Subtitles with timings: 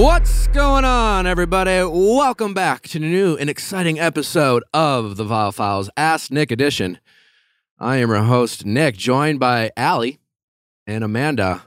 [0.00, 1.82] What's going on, everybody?
[1.84, 6.98] Welcome back to the new and exciting episode of the Viall Files Ask Nick edition.
[7.78, 10.18] I am your host, Nick, joined by Allie
[10.86, 11.64] and Amanda.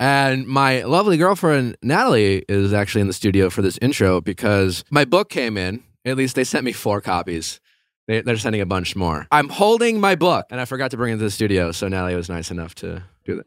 [0.00, 5.04] And my lovely girlfriend, Natalie, is actually in the studio for this intro because my
[5.04, 5.82] book came in.
[6.06, 7.60] At least they sent me four copies.
[8.06, 9.26] They, they're sending a bunch more.
[9.30, 12.14] I'm holding my book, and I forgot to bring it to the studio, so Natalie
[12.14, 13.46] was nice enough to do that.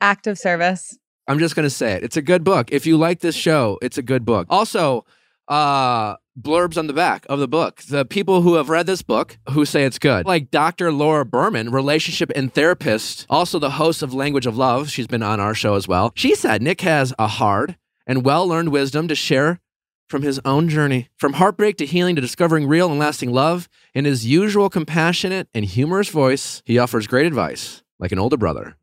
[0.00, 0.96] Act of service.
[1.28, 2.04] I'm just gonna say it.
[2.04, 2.70] It's a good book.
[2.72, 4.46] If you like this show, it's a good book.
[4.50, 5.04] Also,
[5.48, 7.82] uh blurbs on the back of the book.
[7.82, 10.26] The people who have read this book who say it's good.
[10.26, 10.92] Like Dr.
[10.92, 14.90] Laura Berman, relationship and therapist, also the host of Language of Love.
[14.90, 16.12] She's been on our show as well.
[16.14, 19.60] She said Nick has a hard and well-learned wisdom to share
[20.08, 21.08] from his own journey.
[21.16, 23.68] From heartbreak to healing to discovering real and lasting love.
[23.94, 28.76] In his usual compassionate and humorous voice, he offers great advice, like an older brother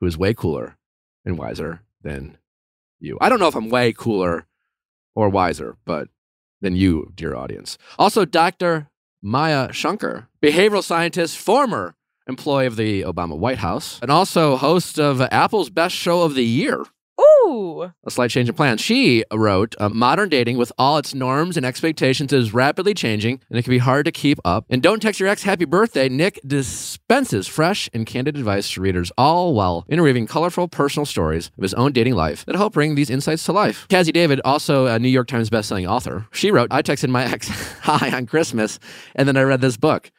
[0.00, 0.78] who is way cooler
[1.24, 2.38] and wiser than
[2.98, 3.18] you.
[3.20, 4.46] I don't know if I'm way cooler
[5.14, 6.08] or wiser, but
[6.60, 7.78] than you, dear audience.
[7.98, 8.88] Also, Dr.
[9.22, 11.94] Maya Shankar, behavioral scientist, former
[12.26, 16.44] employee of the Obama White House, and also host of Apple's Best Show of the
[16.44, 16.84] Year.
[18.04, 18.78] A slight change of plan.
[18.78, 23.58] She wrote, uh, Modern dating with all its norms and expectations is rapidly changing, and
[23.58, 24.66] it can be hard to keep up.
[24.68, 26.08] And don't text your ex happy birthday.
[26.08, 31.62] Nick dispenses fresh and candid advice to readers, all while interweaving colorful personal stories of
[31.62, 33.86] his own dating life that help bring these insights to life.
[33.88, 37.48] Cazzie David, also a New York Times bestselling author, she wrote, I texted my ex
[37.82, 38.78] hi on Christmas,
[39.14, 40.10] and then I read this book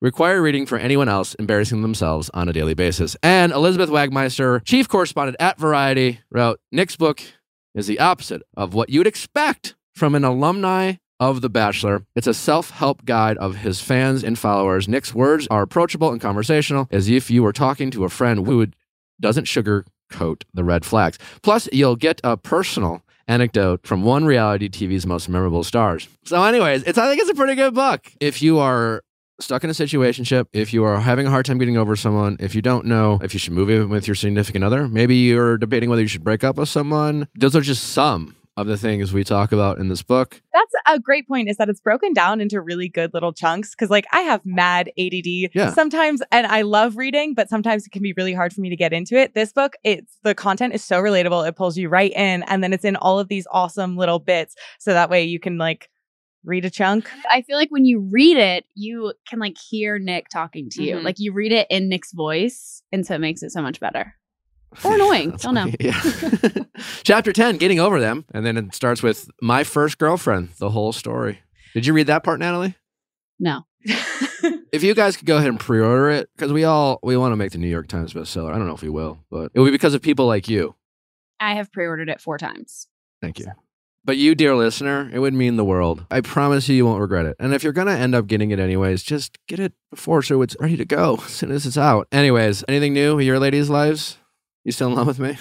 [0.00, 3.16] require reading for anyone else embarrassing themselves on a daily basis.
[3.22, 7.20] And Elizabeth Wagmeister, chief correspondent at Variety, wrote Nick's book
[7.74, 12.04] is the opposite of what you'd expect from an alumni of The Bachelor.
[12.14, 14.88] It's a self help guide of his fans and followers.
[14.88, 18.66] Nick's words are approachable and conversational, as if you were talking to a friend who
[19.20, 21.18] doesn't sugarcoat the red flags.
[21.42, 26.08] Plus, you'll get a personal anecdote from one reality TV's most memorable stars.
[26.24, 28.10] So, anyways, it's I think it's a pretty good book.
[28.20, 29.02] If you are
[29.40, 32.54] stuck in a situationship, if you are having a hard time getting over someone, if
[32.54, 35.88] you don't know if you should move in with your significant other, maybe you're debating
[35.90, 37.28] whether you should break up with someone.
[37.36, 40.42] Those are just some of the things we talk about in this book.
[40.52, 43.88] That's a great point is that it's broken down into really good little chunks cuz
[43.88, 45.72] like I have mad ADD Yeah.
[45.72, 48.74] sometimes and I love reading but sometimes it can be really hard for me to
[48.74, 49.34] get into it.
[49.34, 52.72] This book it's the content is so relatable it pulls you right in and then
[52.72, 55.88] it's in all of these awesome little bits so that way you can like
[56.44, 57.08] read a chunk.
[57.30, 60.96] I feel like when you read it, you can like hear Nick talking to you.
[60.96, 61.02] Mhm.
[61.04, 64.14] Like you read it in Nick's voice, and so it makes it so much better.
[64.84, 65.30] Or annoying.
[65.38, 65.70] Don't know.
[65.80, 65.98] Yeah.
[67.02, 68.26] Chapter 10, getting over them.
[68.34, 71.40] And then it starts with my first girlfriend, the whole story.
[71.74, 72.74] Did you read that part, Natalie?
[73.40, 73.64] No.
[74.70, 77.36] If you guys could go ahead and pre-order it, because we all we want to
[77.36, 78.52] make the New York Times bestseller.
[78.52, 80.74] I don't know if we will, but it will be because of people like you.
[81.40, 82.88] I have pre-ordered it four times.
[83.22, 83.46] Thank you.
[84.08, 86.06] But you, dear listener, it would mean the world.
[86.10, 87.36] I promise you, you won't regret it.
[87.38, 90.40] And if you're going to end up getting it anyways, just get it before so
[90.40, 92.08] it's ready to go as soon as it's out.
[92.10, 94.16] Anyways, anything new in your ladies' lives?
[94.64, 95.36] You still in love with me?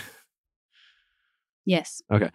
[1.66, 2.02] Yes.
[2.12, 2.30] Okay.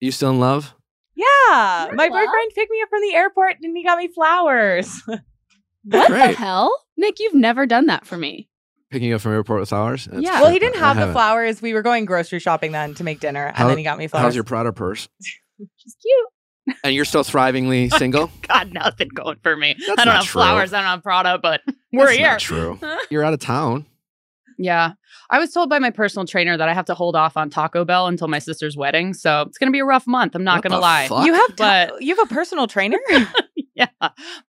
[0.00, 0.74] You still in love?
[1.16, 2.12] yeah, You're my love?
[2.12, 5.02] boyfriend picked me up from the airport and he got me flowers.
[5.84, 6.32] What Great.
[6.32, 6.70] the hell?
[6.98, 8.50] Nick, you've never done that for me.
[8.90, 10.04] Picking up from airport with flowers?
[10.04, 10.42] That's Yeah.
[10.42, 11.14] well, he didn't I have the haven't.
[11.14, 11.62] flowers.
[11.62, 14.06] We were going grocery shopping then to make dinner and How- then he got me
[14.06, 14.24] flowers.
[14.24, 15.08] How's your Prada purse?
[15.76, 16.76] She's cute.
[16.84, 18.30] And you're still thrivingly single?
[18.46, 19.74] Got nothing going for me.
[19.86, 20.40] That's I don't not have true.
[20.42, 20.72] flowers.
[20.72, 22.28] I don't have Prada, but we're That's here.
[22.30, 22.78] Not true.
[23.10, 23.86] You're out of town.
[24.58, 24.92] Yeah.
[25.30, 27.84] I was told by my personal trainer that I have to hold off on Taco
[27.84, 29.14] Bell until my sister's wedding.
[29.14, 30.34] So it's going to be a rough month.
[30.34, 31.06] I'm not going to lie.
[31.08, 31.24] fuck?
[31.26, 32.98] you have But- you have a personal trainer?
[33.74, 33.86] yeah.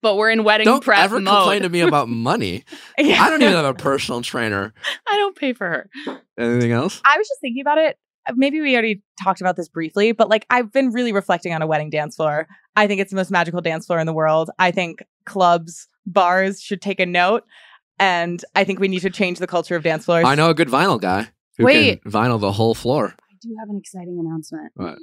[0.02, 1.34] But we're in wedding Don't prep ever mode.
[1.36, 2.66] complain to me about money.
[2.97, 3.24] Yeah.
[3.24, 4.74] I don't even have a personal trainer.
[5.08, 5.90] I don't pay for her.
[6.40, 7.00] Anything else?
[7.06, 7.97] I was just thinking about it.
[8.29, 11.62] Uh, Maybe we already talked about this briefly, but like I've been really reflecting on
[11.62, 12.47] a wedding dance floor.
[12.75, 14.49] I think it's the most magical dance floor in the world.
[14.59, 17.43] I think clubs, bars should take a note.
[17.99, 20.26] And I think we need to change the culture of dance floors.
[20.26, 21.28] I know a good vinyl guy
[21.58, 22.02] who Wait.
[22.02, 23.14] can vinyl the whole floor.
[23.17, 24.72] I do have an exciting announcement.
[24.75, 24.97] What?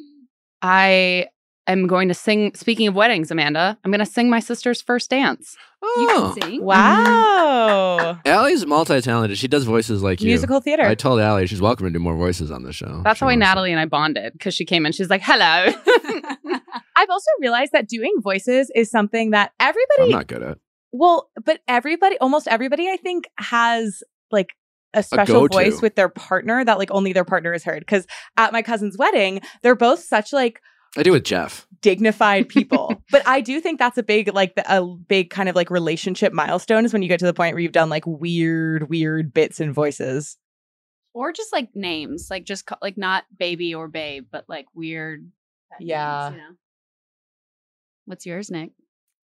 [0.62, 1.26] I
[1.68, 2.54] am going to sing.
[2.54, 5.56] Speaking of weddings, Amanda, I'm going to sing my sister's first dance.
[5.82, 6.64] You Oh, can sing.
[6.64, 7.96] Wow.
[8.00, 8.28] Mm-hmm.
[8.28, 9.38] Allie's multi-talented.
[9.38, 10.26] She does voices like you.
[10.28, 10.82] Musical theater.
[10.84, 13.02] I told Allie she's welcome to do more voices on the show.
[13.04, 13.34] That's She how I.
[13.34, 14.92] Natalie and I bonded because she came in.
[14.92, 15.72] She's like, "Hello."
[16.96, 19.84] I've also realized that doing voices is something that everybody.
[20.00, 20.58] I'm everybody not good at.
[20.92, 24.54] Well, but everybody, almost everybody, I think, has like
[24.94, 25.52] a special go-to.
[25.56, 27.80] voice with their partner that like only their partner has heard.
[27.80, 28.06] Because
[28.38, 30.60] at my cousin's wedding, they're both such like
[30.96, 31.66] I do with Jeff.
[31.80, 33.02] dignified people.
[33.10, 36.84] but I do think that's a big like a big kind of like relationship milestone
[36.84, 39.72] is when you get to the point where you've done like weird, weird bits and
[39.74, 40.36] voices.
[41.14, 45.30] or just like names, like just ca- like not baby or babe, but like weird
[45.70, 46.30] that Yeah.
[46.30, 46.54] means, you know?
[48.06, 48.70] What's yours, Nick?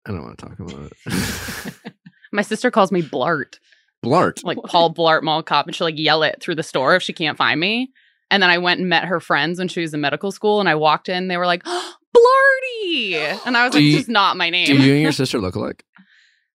[0.08, 1.74] I don't want to talk about it.
[2.32, 3.58] My sister calls me Blart,
[4.04, 4.44] Blart.
[4.44, 7.12] like Paul Blart Mall Cop, and she'll like yell it through the store if she
[7.14, 7.92] can't find me.
[8.32, 10.68] And then I went and met her friends when she was in medical school, and
[10.70, 13.40] I walked in, they were like, Blarty!
[13.46, 14.66] And I was Do like, you- this is not my name.
[14.66, 15.84] Do you and your sister look alike?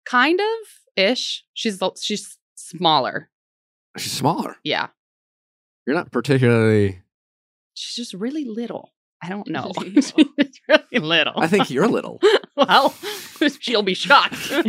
[0.05, 1.45] kind of ish.
[1.55, 3.29] She's she's smaller.
[3.99, 4.57] She's smaller.
[4.65, 4.89] Yeah.
[5.87, 7.03] You're not particularly.
[7.75, 8.93] She's just really little.
[9.23, 9.73] I don't know.
[9.79, 10.03] Little.
[10.03, 10.13] She's
[10.69, 11.33] really little.
[11.37, 12.21] I think you're little.
[12.57, 12.95] well,
[13.61, 14.53] she'll be shocked.
[14.53, 14.63] All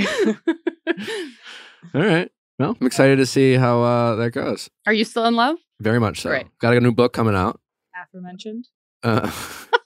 [1.93, 2.31] right.
[2.59, 4.69] Well, I'm excited to see how uh, that goes.
[4.87, 5.57] Are you still in love?
[5.79, 6.29] Very much so.
[6.29, 6.47] Great.
[6.59, 7.59] Got a new book coming out.
[8.01, 8.67] Aforementioned.
[9.03, 9.31] Uh,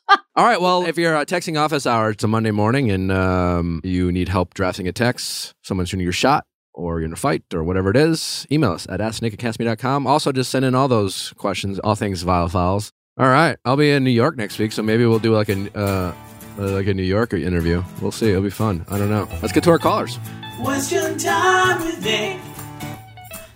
[0.36, 0.60] all right.
[0.62, 4.30] Well, if you're uh, texting office hours, it's a Monday morning and um, you need
[4.30, 7.90] help drafting a text, someone's shooting your shot, or you're in a fight, or whatever
[7.90, 10.08] it is, email us at asknick@kastmedia.com.
[10.08, 12.92] Also, just send in all those questions, all things Viall Files.
[13.18, 13.58] All right.
[13.66, 16.14] I'll be in New York next week, so maybe we'll do like a, uh,
[16.58, 17.84] uh, like a New Yorker interview.
[18.02, 18.30] We'll see.
[18.30, 18.86] It'll be fun.
[18.90, 19.28] I don't know.
[19.42, 20.18] Let's get to our callers.
[20.62, 22.40] Question time with Nick.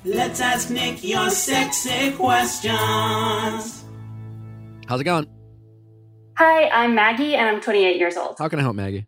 [0.06, 2.76] Let's ask Nick your sexy questions.
[4.88, 5.26] How's it going?
[6.38, 8.36] Hi, I'm Maggie and I'm 28 years old.
[8.38, 9.08] How can I help, Maggie?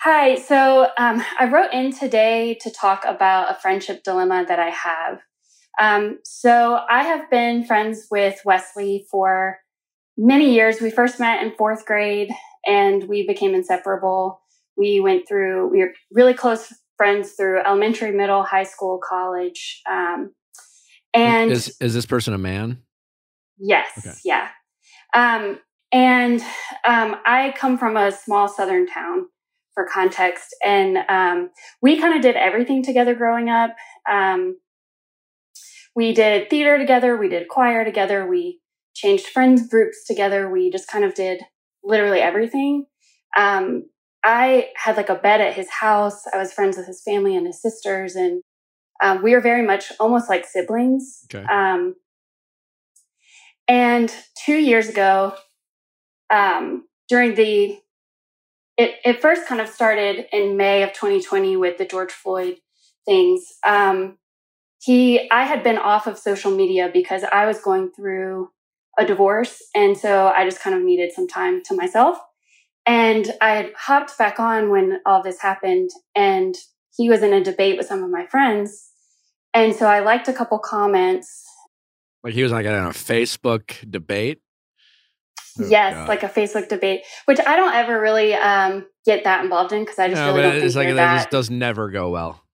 [0.00, 4.70] Hi, so um, I wrote in today to talk about a friendship dilemma that I
[4.70, 5.20] have.
[5.80, 9.58] Um, so I have been friends with Wesley for
[10.18, 10.80] many years.
[10.80, 12.32] We first met in fourth grade
[12.66, 14.40] and we became inseparable.
[14.76, 19.82] We went through, we were really close friends through elementary, middle, high school, college.
[19.90, 20.32] Um,
[21.14, 22.82] and is is this person a man?
[23.58, 24.16] Yes, Okay.
[24.24, 24.48] yeah.
[25.14, 25.58] Um,
[25.92, 26.40] and
[26.84, 29.26] um, I come from a small southern town
[29.74, 31.50] for context, and um,
[31.80, 33.74] we kind of did everything together growing up.
[34.10, 34.56] Um,
[35.94, 38.60] we did theater together, we did choir together, we
[38.94, 41.40] changed friends groups together, we just kind of did
[41.82, 42.84] literally everything.
[43.36, 43.84] Um,
[44.26, 46.26] I had like a bed at his house.
[46.34, 48.42] I was friends with his family and his sisters, and
[49.00, 51.24] um, we were very much almost like siblings.
[51.32, 51.46] Okay.
[51.46, 51.94] Um,
[53.68, 54.12] and
[54.44, 55.34] two years ago,
[56.28, 57.78] um, during the,
[58.76, 62.56] it, it first kind of started in May of 2020 with the George Floyd
[63.04, 63.44] things.
[63.64, 64.18] Um,
[64.82, 68.50] he, I had been off of social media because I was going through
[68.98, 69.62] a divorce.
[69.74, 72.18] And so I just kind of needed some time to myself.
[72.86, 76.54] And I had hopped back on when all this happened and
[76.96, 78.90] he was in a debate with some of my friends.
[79.52, 81.44] And so I liked a couple comments
[82.22, 84.40] Like he was like in a Facebook debate.
[85.58, 86.08] Oh, yes, God.
[86.08, 89.98] like a Facebook debate, which I don't ever really um, get that involved in because
[89.98, 91.16] I just no, really don't it's think like that.
[91.16, 92.42] just does never go well.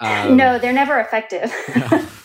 [0.00, 1.52] Um, no, they're never effective.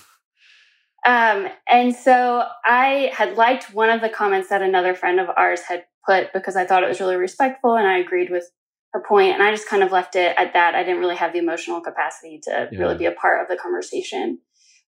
[1.05, 5.61] um, and so I had liked one of the comments that another friend of ours
[5.61, 8.49] had put because I thought it was really respectful and I agreed with
[8.93, 10.75] her point, and I just kind of left it at that.
[10.75, 12.79] I didn't really have the emotional capacity to Yeah.
[12.79, 14.39] really be a part of the conversation.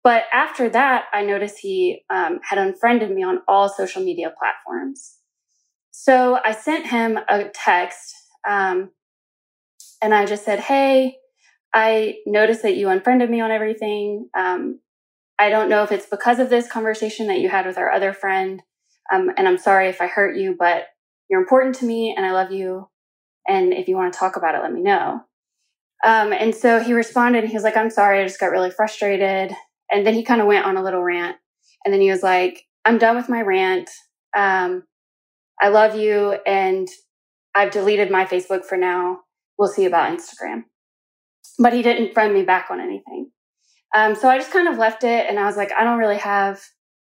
[0.04, 5.18] But after that, I noticed he um, had unfriended me on all social media platforms.
[5.92, 8.16] So I sent him a text
[8.48, 8.90] um,
[10.02, 11.18] and I just said, Hey,
[11.74, 14.30] I noticed that you unfriended me on everything.
[14.36, 14.80] Um,
[15.40, 18.14] I don't know if it's because of this conversation that you had with our other
[18.14, 18.62] friend.
[19.12, 20.86] Um, and I'm sorry if I hurt you, but
[21.30, 22.88] you're important to me and I love you.
[23.48, 25.22] And if you want to talk about it, let me know.
[26.04, 29.56] Um, and so he responded, he was like, I'm sorry, I just got really frustrated.
[29.92, 31.38] And then he kind of went on a little rant.
[31.84, 33.90] And then he was like, I'm done with my rant.
[34.36, 34.84] Um,
[35.62, 36.38] I love you.
[36.46, 36.88] And
[37.54, 39.20] I've deleted my Facebook for now.
[39.58, 40.64] We'll see about Instagram.
[41.60, 43.31] But he didn't friend me back on anything.
[43.96, 45.26] Um, so I just kind of left it.
[45.28, 46.62] And I was like, I don't really have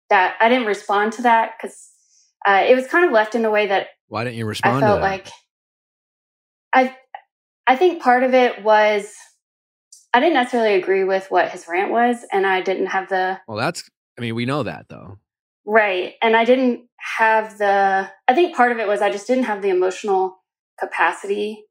[0.09, 0.35] that.
[0.39, 1.89] I didn't respond to that because
[2.47, 4.77] uh, it was kind of left in a way that Why didn't you respond?
[4.77, 5.27] I felt like
[6.73, 6.95] I
[7.67, 9.13] I think part of it was
[10.13, 13.57] I didn't necessarily agree with what his rant was and I didn't have the well,
[13.57, 13.89] that's.
[14.17, 15.17] I mean, we know that though.
[15.65, 19.45] right and I didn't have the I think part of it was I just didn't
[19.45, 20.37] have the emotional
[20.79, 21.65] capacity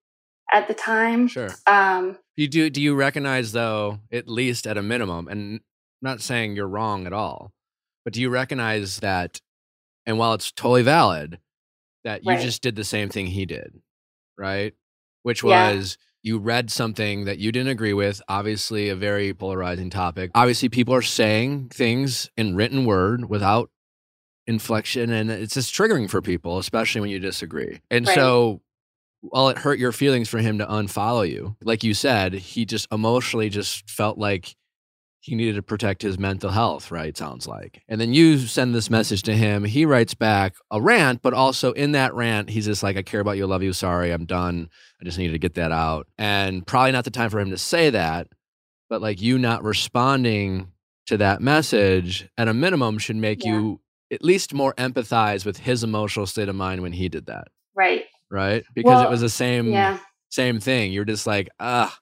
[0.53, 1.29] at the time.
[1.29, 1.51] Sure.
[1.67, 2.71] Um You do.
[2.71, 5.61] Do you recognize though, at least at a minimum, and
[6.03, 7.53] not saying you're wrong at all,
[8.05, 9.41] but do you recognize that?
[10.07, 11.39] And while it's totally valid,
[12.05, 12.41] that you Right.
[12.41, 13.83] just did the same thing he did,
[14.39, 14.73] right?
[15.23, 15.71] Which Yeah.
[15.73, 20.31] was you read something that you didn't agree with, obviously a very polarizing topic.
[20.35, 23.71] Obviously, people are saying things in written word without
[24.47, 27.81] inflection, and it's just triggering for people, especially when you disagree.
[27.91, 28.15] And Right.
[28.15, 28.63] so,
[29.21, 32.87] while it hurt your feelings for him to unfollow you, like you said, he just
[32.93, 34.55] emotionally just felt like
[35.21, 37.17] he needed to protect his mental health, right?
[37.17, 37.83] Sounds like.
[37.89, 39.65] And then you send this message to him.
[39.65, 43.21] He writes back a rant, but also in that rant, he's just like, I care
[43.21, 44.71] about you, I love you, sorry, I'm done.
[45.01, 46.07] I just needed to get that out.
[46.17, 48.29] And probably not the time for him to say that,
[48.89, 50.69] but like you not responding
[51.09, 53.55] to that message at a minimum should make Yeah.
[53.55, 53.81] you
[54.13, 58.05] at least more empathize with his emotional state of mind when he did that, Right.
[58.31, 58.65] Right?
[58.75, 59.99] Because it was the same Yeah.
[60.31, 60.93] same thing.
[60.93, 61.97] You're just like, ah,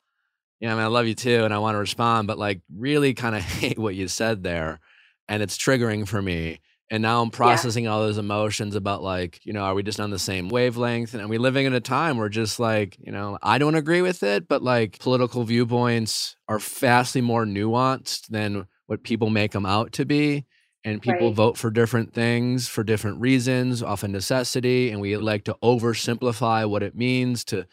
[0.60, 3.14] yeah, I mean, I love you too, and I want to respond, but like, really
[3.14, 4.80] kind of hate what you said there,
[5.28, 6.60] and it's triggering for me.
[6.88, 10.10] And now I'm processing all those emotions about like, you know, are we just on
[10.10, 11.14] the same wavelength?
[11.14, 14.02] And are we living in a time where just like, you know, I don't agree
[14.02, 19.66] with it, but like political viewpoints are vastly more nuanced than what people make them
[19.66, 20.44] out to be.
[20.86, 21.36] And people Right.
[21.36, 24.90] vote for different things for different reasons, often necessity.
[24.90, 27.66] And we like to oversimplify what it means to,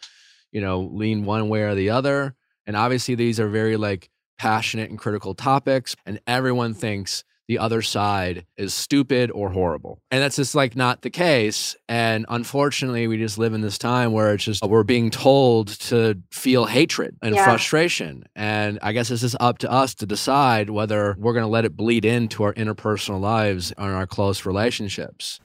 [0.52, 2.34] you know, lean one way or the other.
[2.66, 7.82] And obviously, these are very like passionate and critical topics, and everyone thinks the other
[7.82, 10.00] side is stupid or horrible.
[10.10, 11.76] And that's just like not the case.
[11.88, 16.18] And unfortunately, we just live in this time where it's just we're being told to
[16.30, 17.44] feel hatred and Yeah.
[17.44, 18.24] frustration.
[18.34, 21.64] And I guess it's just up to us to decide whether we're going to let
[21.64, 25.40] it bleed into our interpersonal lives and our close relationships.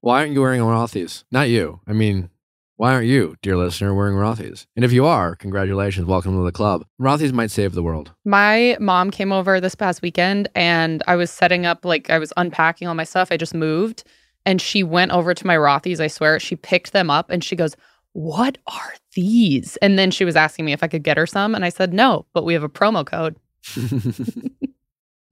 [0.00, 1.24] Why aren't you wearing a Rothy's?
[1.30, 1.80] Not you.
[1.86, 2.28] I mean,
[2.76, 4.66] why aren't you, dear listener, wearing Rothy's?
[4.74, 6.84] And if you are, congratulations, welcome to the club.
[7.00, 8.12] Rothy's might save the world.
[8.24, 12.32] My mom came over this past weekend and I was setting up, like, I was
[12.36, 13.28] unpacking all my stuff.
[13.30, 14.04] I just moved
[14.46, 16.00] and she went over to my Rothy's.
[16.00, 17.76] I swear, she picked them up and she goes,
[18.12, 19.76] What are these?
[19.76, 21.54] And then she was asking me if I could get her some.
[21.54, 23.36] And I said, No, but we have a promo code.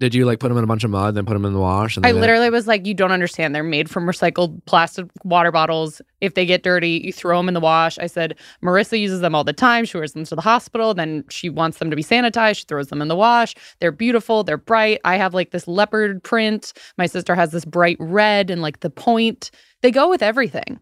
[0.01, 1.61] Did you like put them in a bunch of mud, then put them in the
[1.61, 1.99] wash?
[1.99, 3.55] And I then literally was like, You don't understand.
[3.55, 6.01] They're made from recycled plastic water bottles.
[6.23, 7.99] If they get dirty, you throw them in the wash.
[7.99, 9.85] I said, Marissa uses them all the time.
[9.85, 10.95] She wears them to the hospital.
[10.95, 12.57] Then she wants them to be sanitized.
[12.57, 13.55] She throws them in the wash.
[13.81, 14.43] They're beautiful.
[14.43, 15.01] They're bright.
[15.05, 16.73] I have like this leopard print.
[16.97, 19.51] My sister has this bright red and like the point.
[19.83, 20.81] They go with everything.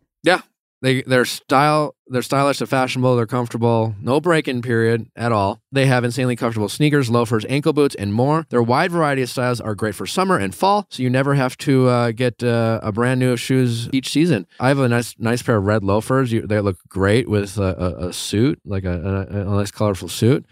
[0.81, 5.61] They they're style they're stylish, they're fashionable, they're comfortable, no break-in period at all.
[5.71, 8.47] They have insanely comfortable sneakers, loafers, ankle boots, and more.
[8.49, 11.57] Their wide variety of styles are great for summer and fall, so you never have
[11.59, 14.47] to uh, get uh, a brand new shoes each season.
[14.61, 16.33] I have a nice nice pair of red loafers.
[16.33, 20.09] You, they look great with a, a, a suit, like a, a, a nice colorful
[20.09, 20.47] suit.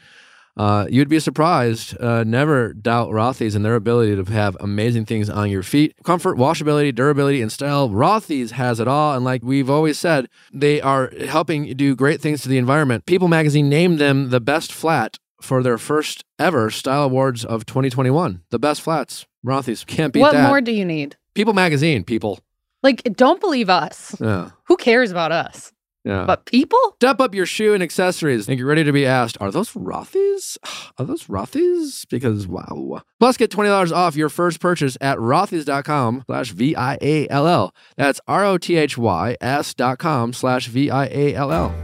[0.57, 2.01] Uh, you'd be surprised.
[2.01, 5.95] Uh, never doubt Rothy's and their ability to have amazing things on your feet.
[6.05, 7.91] Comfort, washability, durability, and style.
[7.91, 9.15] Rothy's has it all.
[9.15, 13.07] And like we've always said, they are helping do great things to the environment.
[13.07, 18.43] People magazine named them the best flat for their first ever style awards of 2021.
[18.51, 19.27] The best flats.
[19.45, 19.85] Rothy's.
[19.85, 20.49] Can't beat what that.
[20.49, 21.17] more do you need?
[21.35, 22.41] People magazine, people.
[22.83, 24.17] Like, don't believe us.
[24.21, 24.51] Yeah.
[24.65, 25.73] Who cares about us?
[26.07, 26.25] Yeah.
[26.25, 26.79] But people?
[27.01, 30.57] Step up your shoe and accessories and get ready to be asked, are those Rothy's?
[30.99, 32.05] Are those Rothy's?
[32.09, 33.03] Because wow.
[33.19, 37.75] Plus get $20 off your first purchase at rothys.com slash V-I-A-L-L.
[37.97, 41.75] That's R-O-T-H-Y-S dot com slash V-I-A-L-L.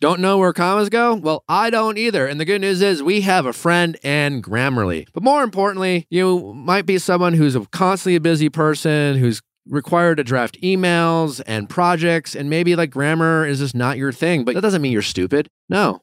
[0.00, 1.14] Don't know where commas go?
[1.14, 2.26] Well, I don't either.
[2.26, 5.06] And the good news is we have a friend and Grammarly.
[5.14, 10.16] But more importantly, you might be someone who's a constantly a busy person, who's required
[10.16, 14.54] to draft emails and projects, and maybe like grammar is just not your thing, but
[14.54, 15.48] that doesn't mean you're stupid.
[15.68, 16.00] No.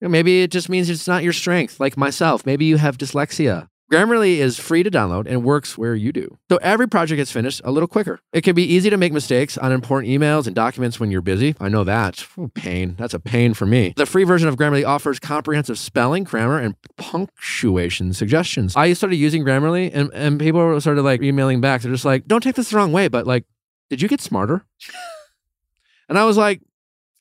[0.00, 2.46] Maybe it just means it's not your strength, like myself.
[2.46, 3.68] Maybe you have dyslexia.
[3.90, 6.36] Grammarly is free to download and works where you do.
[6.50, 8.20] So every project gets finished a little quicker.
[8.34, 11.54] It can be easy to make mistakes on important emails and documents when you're busy.
[11.58, 12.26] I know that.
[12.52, 12.96] Pain.
[12.98, 13.94] That's a pain for me.
[13.96, 18.76] The free version of Grammarly offers comprehensive spelling, grammar, and punctuation suggestions.
[18.76, 21.80] I started using Grammarly and, and people started like emailing back.
[21.80, 23.46] They're just like, don't take this the wrong way, but like,
[23.88, 24.66] did you get smarter?
[26.10, 26.60] and I was like,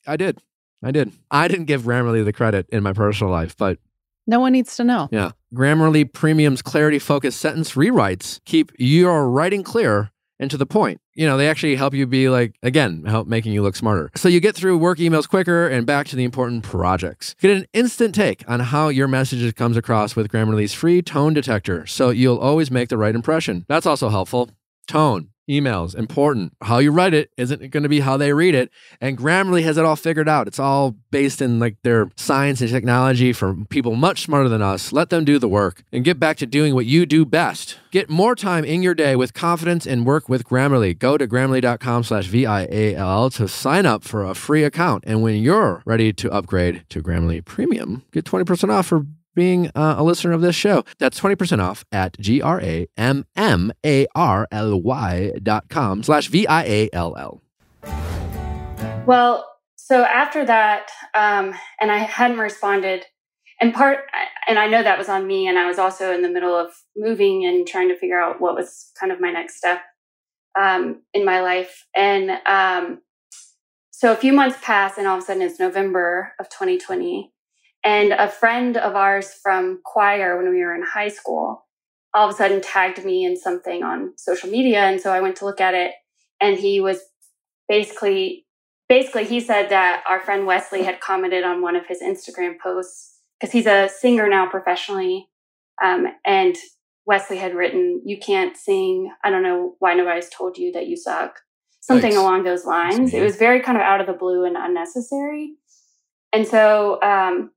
[0.05, 0.39] I did.
[0.83, 1.13] I did.
[1.31, 3.79] I didn't give Grammarly the credit in my personal life, but
[4.27, 5.07] No one needs to know.
[5.12, 5.31] yeah.
[5.53, 11.00] Grammarly Premium's clarity focused sentence rewrites keep your writing clear and to the point.
[11.15, 14.12] You know, they actually help you be like, again, help making you look smarter.
[14.15, 17.36] So you get through work emails quicker and back to the important projects.
[17.39, 21.86] Get an instant take on how your message comes across with Grammarly's free tone detector.
[21.88, 23.65] So you'll always make the right impression.
[23.67, 24.51] That's also helpful.
[24.88, 25.29] Tone.
[25.49, 26.53] Emails, important.
[26.61, 28.69] How you write it isn't going to be how they read it.
[28.99, 30.47] And Grammarly has it all figured out.
[30.47, 34.91] It's all based in like their science and technology from people much smarter than us.
[34.91, 37.79] Let them do the work and get back to doing what you do best.
[37.91, 40.97] Get more time in your day with confidence and work with Grammarly.
[40.97, 45.05] Go to grammarly.com slash V-I-A-L to sign up for a free account.
[45.07, 49.05] And when you're ready to upgrade to Grammarly Premium, get 20% off for
[49.38, 50.84] being uh, a listener of this show.
[50.98, 52.91] That's 20% off at G-R-A-M-M-A-R-L-Y
[55.44, 57.41] dot com slash V-I-A-L-L.
[59.06, 63.06] Well, so after that, um, and I hadn't responded,
[63.62, 64.00] and part,
[64.48, 65.48] and I know that was on me.
[65.48, 68.56] And I was also in the middle of moving and trying to figure out what
[68.56, 69.82] was kind of my next step
[70.60, 71.86] um, in my life.
[71.96, 73.01] And um,
[73.91, 77.32] so a few months pass, and all of a sudden it's November of 2020.
[77.88, 81.63] And a friend of ours from choir when we were in high school
[82.13, 84.79] all of a sudden tagged me in something on social media.
[84.79, 85.91] And so I went to look at it,
[86.41, 87.00] and he was
[87.70, 88.46] basically
[88.89, 93.20] basically he said that our friend Wesley had commented on one of his Instagram posts
[93.39, 95.29] because he's a singer now professionally.
[95.84, 96.58] Um, and
[97.06, 99.12] Wesley had written, You can't sing.
[99.24, 101.39] I don't know why nobody's told you that you suck.
[101.79, 102.17] Something Thanks.
[102.17, 103.13] along those lines.
[103.13, 105.53] It was very kind of out of the blue and unnecessary.
[106.34, 107.51] And so um,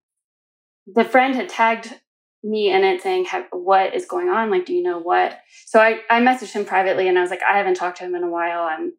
[0.94, 1.94] the friend had tagged
[2.42, 4.50] me in it saying, What is going on?
[4.50, 5.38] Like, do you know what?
[5.66, 8.14] So I, I messaged him privately and I was like, I haven't talked to him
[8.14, 8.62] in a while.
[8.62, 8.92] I'm,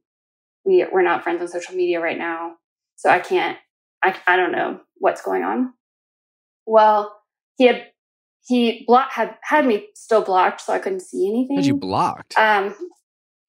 [0.64, 2.54] we, we're not friends on social media right now.
[2.96, 3.58] So I can't,
[4.04, 5.74] I, I don't know what's going on.
[6.66, 7.20] Well,
[7.58, 7.88] he had
[8.48, 11.58] he blocked had had me still blocked, so I couldn't see anything.
[11.58, 12.38] Had you blocked?
[12.38, 12.76] Um,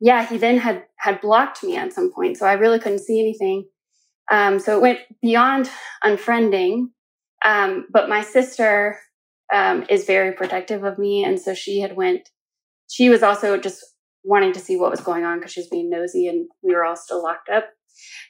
[0.01, 3.21] yeah, he then had had blocked me at some point, so I really couldn't see
[3.21, 3.67] anything.
[4.31, 5.71] Um, so it went beyond
[6.05, 6.89] unfriending.
[7.45, 8.99] Um, but my sister
[9.53, 12.29] um, is very protective of me, and so she had went.
[12.89, 13.85] She was also just
[14.25, 16.85] wanting to see what was going on because she was being nosy, and we were
[16.85, 17.69] all still locked up.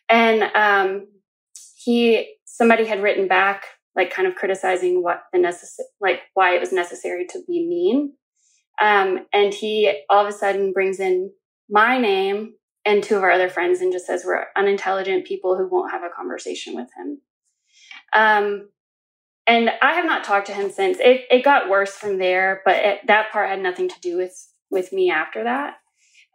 [0.09, 1.07] And um,
[1.77, 3.65] he, somebody had written back
[3.95, 8.15] like kind of criticizing what the necessary, like why it was necessary to be mean.
[8.81, 11.31] Um, and he all of a sudden brings in
[11.69, 12.55] my name
[12.85, 16.03] and two of our other friends and just says we're unintelligent people who won't have
[16.03, 17.21] a conversation with him.
[18.15, 18.69] Um,
[19.53, 20.99] and I have not talked to him since.
[20.99, 24.49] It, it got worse from there, but it, that part had nothing to do with
[24.71, 25.75] with me after that.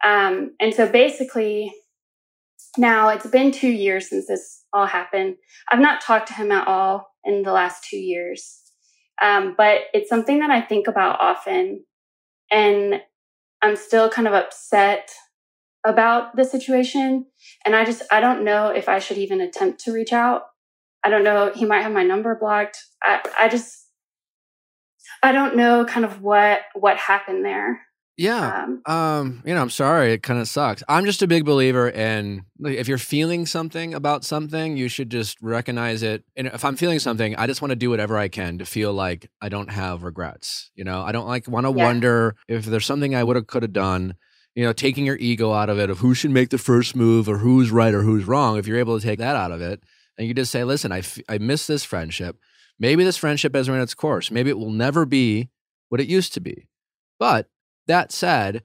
[0.05, 1.73] Um, and so basically,
[2.77, 5.37] now it's been two years since this all happened.
[5.67, 8.61] I've not talked to him at all in the last two years.
[9.19, 11.85] Um, but it's something that I think about often.
[12.51, 13.01] And
[13.63, 15.09] I'm still kind of upset
[15.83, 17.25] about the situation.
[17.65, 20.43] And I just, I don't know if I should even attempt to reach out.
[21.07, 21.53] I don't know.
[21.55, 22.77] He might have my number blocked.
[23.01, 23.87] I, I just,
[25.23, 27.81] I don't know kind of what, what happened there.
[28.17, 28.63] Yeah.
[28.65, 30.11] Um, Um, you know, I'm sorry.
[30.11, 30.83] It kind of sucks.
[30.89, 35.37] I'm just a big believer in if you're feeling something about something, you should just
[35.41, 36.25] recognize it.
[36.35, 38.91] And if I'm feeling something, I just want to do whatever I can to feel
[38.91, 40.71] like I don't have regrets.
[40.75, 41.85] You know, I don't like want to Yeah.
[41.85, 44.15] wonder if there's something I would have could have done.
[44.55, 47.29] You know, taking your ego out of it of who should make the first move
[47.29, 48.57] or who's right or who's wrong.
[48.57, 49.83] If you're able to take that out of it,
[50.17, 52.37] and you just say, "Listen, I f- I miss this friendship.
[52.79, 54.29] Maybe this friendship has run its course.
[54.31, 55.49] Maybe it will never be
[55.89, 56.67] what it used to be."
[57.19, 57.49] But
[57.87, 58.63] that said,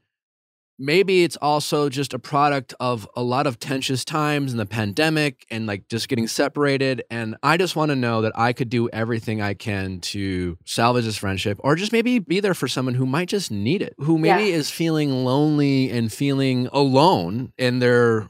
[0.78, 5.46] maybe it's also just a product of a lot of tensious times and the pandemic
[5.50, 7.02] and like just getting separated.
[7.10, 11.04] And I just want to know that I could do everything I can to salvage
[11.04, 14.18] this friendship or just maybe be there for someone who might just need it, who
[14.18, 14.56] maybe Yeah.
[14.56, 18.28] is feeling lonely and feeling alone in their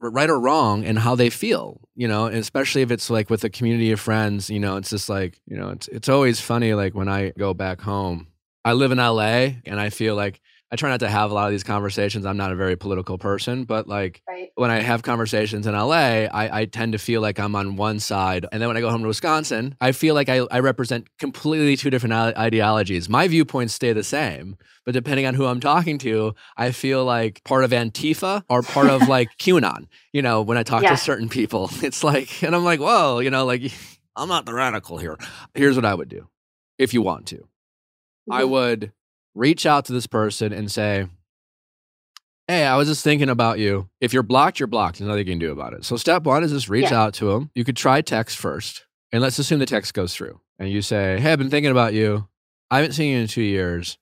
[0.00, 3.44] right or wrong and how they feel you know and especially if it's like with
[3.44, 6.72] a community of friends you know it's just like you know it's it's always funny
[6.74, 8.26] like when i go back home.
[8.64, 11.46] I live in la and i feel like i try not to have a lot
[11.46, 14.48] of these conversations i'm not a very political person but like right.
[14.56, 17.98] when I have conversations in LA, I, I tend to feel like I'm on one
[17.98, 18.44] side.
[18.52, 21.76] And then when I go home to Wisconsin, I feel like I, I represent completely
[21.76, 23.08] two different ideologies.
[23.08, 27.42] My viewpoints stay the same, but depending on who I'm talking to, I feel like
[27.44, 29.86] part of Antifa or part of like QAnon.
[30.12, 30.90] You know, when I talk Yeah.
[30.90, 33.62] to certain people, it's like, and I'm like, whoa, you know, like
[34.16, 35.16] I'm not the radical here.
[35.54, 36.28] Here's what I would do
[36.78, 37.48] if you want to.
[38.30, 38.48] I Mhm.
[38.50, 38.92] would
[39.34, 41.06] reach out to this person and say,
[42.48, 43.88] Hey, I was just thinking about you.
[44.00, 44.98] If you're blocked, you're blocked.
[44.98, 45.84] There's nothing you can do about it.
[45.84, 47.02] So, step one is just reach Yeah.
[47.02, 47.50] out to them.
[47.54, 50.40] You could try text first, and let's assume the text goes through.
[50.58, 52.28] And you say, Hey, I've been thinking about you.
[52.70, 53.98] I haven't seen you in two years.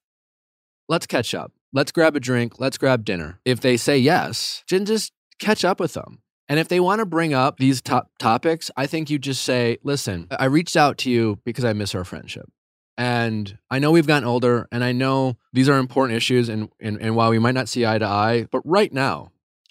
[0.88, 1.52] Let's catch up.
[1.74, 2.58] Let's grab a drink.
[2.58, 3.40] Let's grab dinner.
[3.44, 6.20] If they say yes, then just catch up with them.
[6.48, 9.76] And if they want to bring up these top topics, I think you just say,
[9.82, 12.48] Listen, I reached out to you because I miss our friendship.
[12.98, 17.00] And I know we've gotten older, and I know these are important issues, and, and,
[17.00, 19.30] and while we might not see eye to eye, but right now,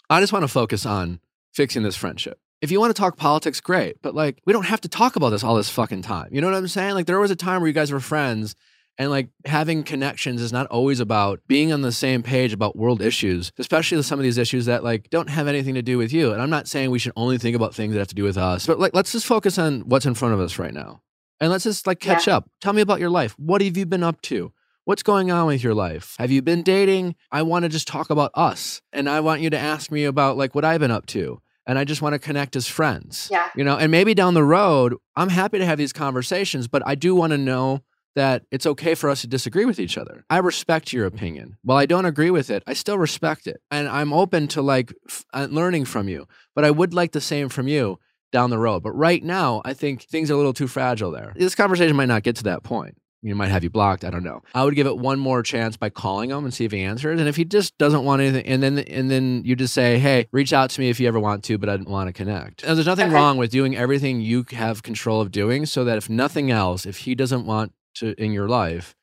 [0.10, 1.20] I just want to focus on
[1.54, 2.40] fixing this friendship.
[2.62, 5.32] If you want to talk politics, great, but like, we don't have to talk about
[5.32, 6.30] this all this fucking time.
[6.32, 6.94] You know what I'm saying?
[6.94, 8.56] Like, there was a time where you guys were friends,
[8.98, 13.02] and like having connections is not always about being on the same page about world
[13.02, 16.32] issues, especially some of these issues that like don't have anything to do with you.
[16.32, 18.38] And I'm not saying we should only think about things that have to do with
[18.38, 21.02] us, but like, let's just focus on what's in front of us right now.
[21.39, 22.50] And let's just like catch up.
[22.62, 23.36] Tell me about your life.
[23.38, 24.52] What have you been up to?
[24.86, 26.15] What's going on with your life?
[26.17, 27.15] Have you been dating?
[27.32, 28.82] I want to just talk about us.
[28.93, 31.41] And I want you to ask me about like what I've been up to.
[31.65, 33.28] And I just want to connect as friends.
[33.30, 33.50] Yeah.
[33.56, 36.95] You know, and maybe down the road, I'm happy to have these conversations, but I
[36.95, 37.82] do want to know
[38.15, 40.23] that it's okay for us to disagree with each other.
[40.30, 41.58] I respect your opinion.
[41.62, 43.62] While I don't agree with it, I still respect it.
[43.69, 47.21] And I'm open to like f- uh, learning from you, but I would like the
[47.21, 48.00] same from you
[48.32, 48.84] down the road.
[48.84, 51.34] But right now, I think things are a little too fragile there.
[51.36, 52.98] This conversation might not get to that point.
[53.24, 54.06] You might have you blocked.
[54.06, 54.44] I don't know.
[54.54, 57.20] I would give it one more chance by calling him and see if he answers.
[57.20, 60.28] And if he just doesn't want anything, and then and then you just say, "Hey,
[60.32, 62.63] reach out to me if you ever want to, but I don't want to connect."
[62.63, 63.16] And there's nothing Okay.
[63.16, 67.00] wrong with doing everything you have control of doing, so that if nothing else, if
[67.00, 68.96] he doesn't want to in your life,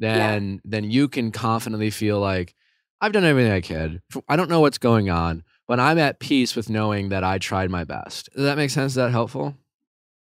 [0.00, 2.54] then then you can confidently feel like
[3.00, 4.02] I've done everything I could.
[4.28, 7.70] I don't know what's going on, but I'm at peace with knowing that I tried
[7.70, 8.28] my best.
[8.34, 8.90] Does that make sense?
[8.90, 9.54] Is that helpful?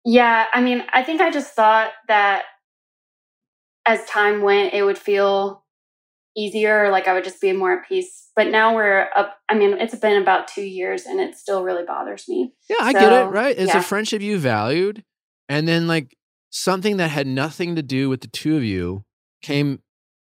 [0.04, 2.42] Yeah, I mean, I think I just thought that
[3.86, 5.64] as time went, it would feel
[6.36, 8.28] easier, like I would just be more at peace.
[8.36, 9.38] But now we're up.
[9.48, 12.52] I mean, it's been about two years and it still really bothers me.
[12.68, 13.56] Yeah, I get it, right?
[13.58, 13.80] It's yeah.
[13.80, 15.02] a friendship you valued,
[15.48, 16.14] and then like
[16.50, 19.06] something that had nothing to do with the two of you
[19.40, 19.80] came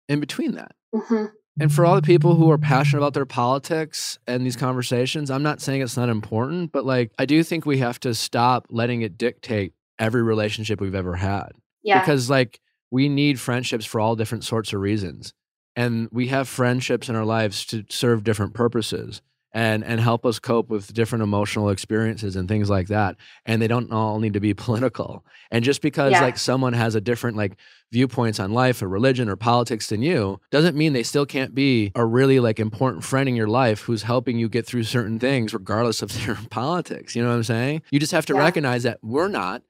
[0.09, 0.75] in between that.
[0.93, 1.27] hmm
[1.59, 5.43] And for all the people who are passionate about their politics and these conversations, I'm
[5.43, 9.03] not saying it's not important, but like I do think we have to stop letting
[9.03, 11.49] it dictate every relationship we've ever had.
[11.83, 11.99] Yeah.
[11.99, 15.33] Because like we need friendships for all different sorts of reasons.
[15.75, 19.21] And we have friendships in our lives to serve different purposes
[19.53, 23.15] and and help us cope with different emotional experiences and things like that.
[23.45, 25.23] And they don't all need to be political.
[25.51, 26.21] And just because Yeah.
[26.21, 27.55] like someone has a different like
[27.91, 31.91] viewpoints on life or religion or politics than you doesn't mean they still can't be
[31.95, 35.53] a really like important friend in your life who's helping you get through certain things
[35.53, 37.15] regardless of their politics.
[37.15, 37.83] You know what I'm saying?
[37.91, 38.39] You just have to Yeah.
[38.39, 39.61] recognize that we're not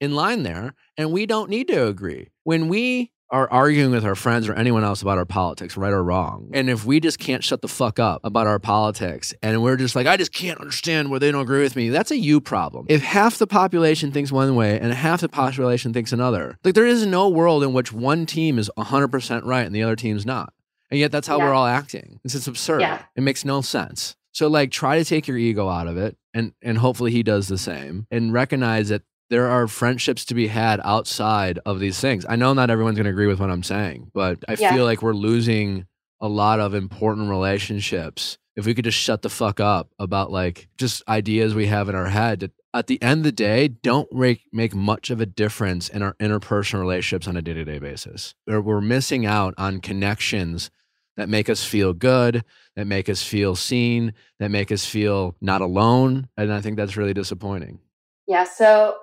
[0.00, 2.28] in line there and we don't need to agree.
[2.44, 6.02] When we are arguing with our friends or anyone else about our politics, right or
[6.02, 9.76] wrong, and if we just can't shut the fuck up about our politics and we're
[9.76, 12.40] just like, I just can't understand where they don't agree with me, that's a you
[12.40, 12.86] problem.
[12.88, 16.86] If half the population thinks one way and half the population thinks another, like there
[16.86, 20.52] is no world in which one team is 100% right and the other team's not.
[20.90, 21.44] And yet that's how Yeah.
[21.44, 22.20] we're all acting.
[22.24, 22.80] It's, it's absurd.
[22.80, 23.02] Yeah.
[23.14, 24.16] It makes no sense.
[24.32, 27.48] So like try to take your ego out of it and and hopefully he does
[27.48, 32.24] the same and recognize that there are friendships to be had outside of these things.
[32.28, 34.72] I know not everyone's going to agree with what I'm saying, but I Yeah.
[34.74, 35.86] feel like we're losing
[36.20, 40.68] a lot of important relationships if we could just shut the fuck up about like
[40.78, 44.12] just ideas we have in our head that at the end of the day don't
[44.12, 48.34] make, make much of a difference in our interpersonal relationships on a day-to-day basis.
[48.46, 50.70] We're, we're missing out on connections
[51.16, 52.44] that make us feel good,
[52.76, 56.96] that make us feel seen, that make us feel not alone, and I think that's
[56.96, 57.78] really disappointing.
[58.26, 58.44] Yeah.
[58.44, 58.96] So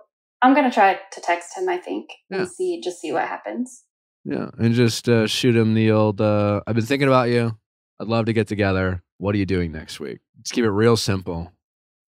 [0.45, 1.67] I'm gonna try to text him.
[1.67, 2.39] I think Yeah.
[2.41, 3.83] and see just see what happens.
[4.23, 6.21] Yeah, and just uh, shoot him the old.
[6.21, 7.57] Uh, I've been thinking about you.
[7.99, 9.01] I'd love to get together.
[9.17, 10.19] What are you doing next week?
[10.41, 11.51] Just keep it real simple.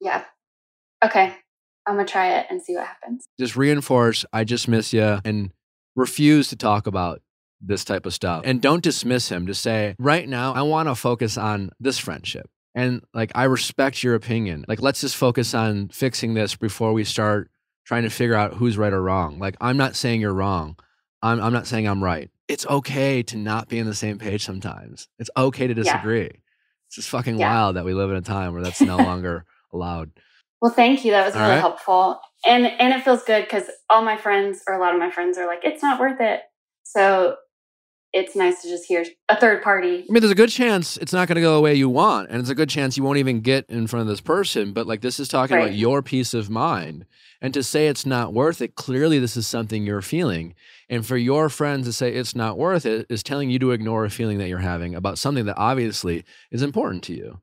[0.02, 0.24] Yeah.
[1.04, 1.34] Okay.
[1.88, 3.26] I'm gonna try it and see what happens.
[3.40, 4.24] Just reinforce.
[4.32, 5.52] I just miss you, and
[5.96, 7.22] refuse to talk about
[7.60, 8.44] this type of stuff.
[8.46, 9.48] And don't dismiss him.
[9.48, 12.48] Just say, right now, I want to focus on this friendship.
[12.76, 14.64] And like, I respect your opinion.
[14.68, 17.50] Like, let's just focus on fixing this before we start
[17.88, 19.40] trying to figure out who's right or wrong.
[19.40, 20.76] Like, I'm not saying you're wrong.
[21.24, 22.30] I'm, I'm not saying I'm right.
[22.50, 25.08] It's okay to not be on the same page sometimes.
[25.20, 25.84] It's okay to Yeah.
[25.84, 26.42] disagree.
[26.88, 27.50] It's just fucking Yeah.
[27.50, 30.12] wild that we live in a time where that's no longer allowed.
[30.62, 31.12] Well, thank you.
[31.12, 31.60] That was All really right.
[31.62, 35.12] helpful, and and it feels good because all my friends or a lot of my
[35.12, 36.42] friends are like, it's not worth it.
[36.84, 37.36] So
[38.14, 40.06] it's nice to just hear a third party.
[40.10, 42.30] I mean, there's a good chance it's not going to go the way you want,
[42.30, 44.74] and it's a good chance you won't even get in front of this person.
[44.74, 47.06] But like, this is talking about your peace of mind,
[47.42, 50.56] and to say it's not worth it, clearly this is something you're feeling.
[50.90, 54.06] And for your friends to say it's not worth it is telling you to ignore
[54.06, 57.42] a feeling that you're having about something that obviously is important to you.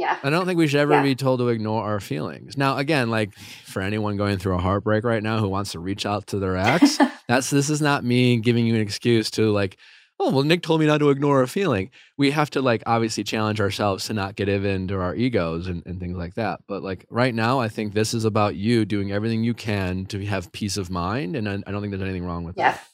[0.00, 0.16] Yeah.
[0.22, 1.02] I don't think we should ever Yeah.
[1.02, 2.56] be told to ignore our feelings.
[2.56, 3.34] Now, again, like
[3.66, 6.56] for anyone going through a heartbreak right now who wants to reach out to their
[6.56, 6.96] ex,
[7.28, 9.76] that's this is not me giving you an excuse to like,
[10.18, 11.90] oh well, Nick told me not to ignore a feeling.
[12.16, 16.00] We have to like obviously challenge ourselves to not get into our egos and, and
[16.00, 16.60] things like that.
[16.66, 20.24] But like right now, I think this is about you doing everything you can to
[20.24, 22.70] have peace of mind, and I, I don't think there's anything wrong with yeah.
[22.72, 22.80] that.
[22.80, 22.86] Yeah.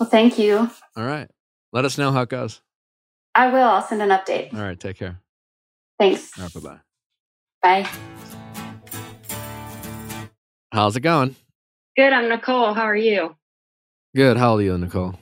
[0.00, 0.68] Well, thank you.
[0.96, 1.28] All right,
[1.72, 2.60] let us know how it goes.
[3.36, 3.68] I will.
[3.68, 4.52] I'll send an update.
[4.52, 5.20] All right, take care.
[5.98, 6.36] Thanks.
[6.38, 6.60] Right, bye
[7.62, 7.84] bye.
[7.84, 7.88] Bye.
[10.72, 11.36] How's it going?
[11.96, 12.12] Good.
[12.12, 12.74] I'm Nicole.
[12.74, 13.36] How are you?
[14.16, 14.36] Good.
[14.36, 15.14] How old are you, Nicole?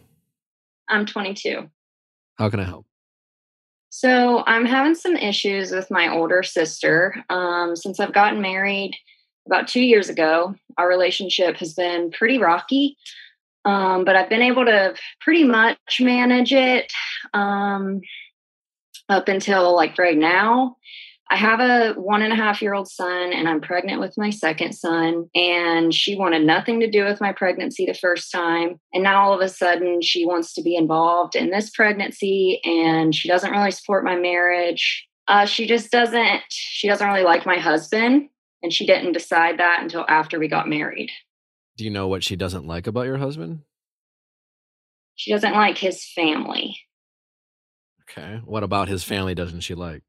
[0.88, 1.68] I'm 22.
[2.38, 2.86] How can I help?
[3.90, 7.14] So I'm having some issues with my older sister.
[7.28, 8.96] Um, since I've gotten married
[9.46, 12.96] about two years ago, our relationship has been pretty rocky.
[13.64, 16.90] Um, but I've been able to pretty much manage it
[17.34, 18.00] um,
[19.12, 20.76] up until like right now.
[21.30, 24.28] I have a one and a half year old son, and I'm pregnant with my
[24.28, 25.30] second son.
[25.34, 28.78] And she wanted nothing to do with my pregnancy the first time.
[28.92, 33.14] And now all of a sudden, she wants to be involved in this pregnancy, and
[33.14, 35.06] she doesn't really support my marriage.
[35.26, 38.28] Uh, she just doesn't, she doesn't really like my husband.
[38.62, 41.10] And she didn't decide that until after we got married.
[41.76, 43.62] Do you know what she doesn't like about your husband?
[45.16, 46.78] She doesn't like his family.
[48.16, 48.40] Okay.
[48.44, 50.02] What about his family doesn't she like?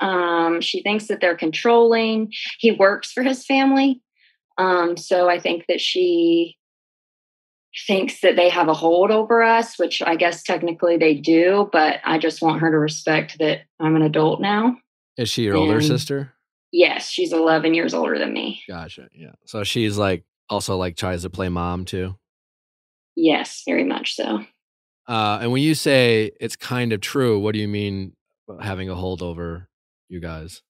[0.00, 2.32] Um, she thinks that they're controlling.
[2.58, 4.02] He works for his family.
[4.58, 6.56] Um, so I think that she
[7.86, 12.00] thinks that they have a hold over us, which I guess technically they do, but
[12.04, 14.76] I just want her to respect that I'm an adult now.
[15.18, 16.32] Is she your older sister?
[16.72, 18.62] Yes, she's 11 years older than me.
[18.68, 19.08] Gotcha.
[19.14, 19.32] Yeah.
[19.46, 22.16] So she's like also like tries to play mom too.
[23.14, 24.44] Yes, very much so.
[25.08, 28.12] Uh, and when you say it's kind of true, what do you mean
[28.60, 29.68] having a hold over
[30.08, 30.62] you guys?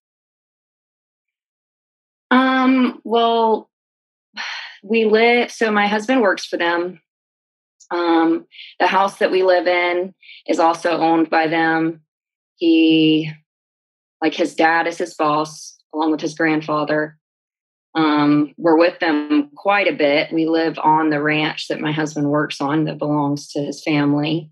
[2.31, 3.71] Um, well,
[4.83, 7.01] we live so my husband works for them.
[7.91, 8.47] Um,
[8.81, 10.15] the house that we live in
[10.47, 12.03] is also owned by them.
[12.57, 13.31] He
[14.23, 17.19] like his dad is his boss along with his grandfather.
[17.97, 20.33] Um, we're with them quite a bit.
[20.33, 24.51] We live on the ranch that my husband works on that belongs to his family.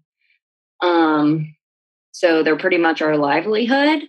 [0.82, 1.54] Um,
[2.12, 4.04] so they're pretty much our livelihood,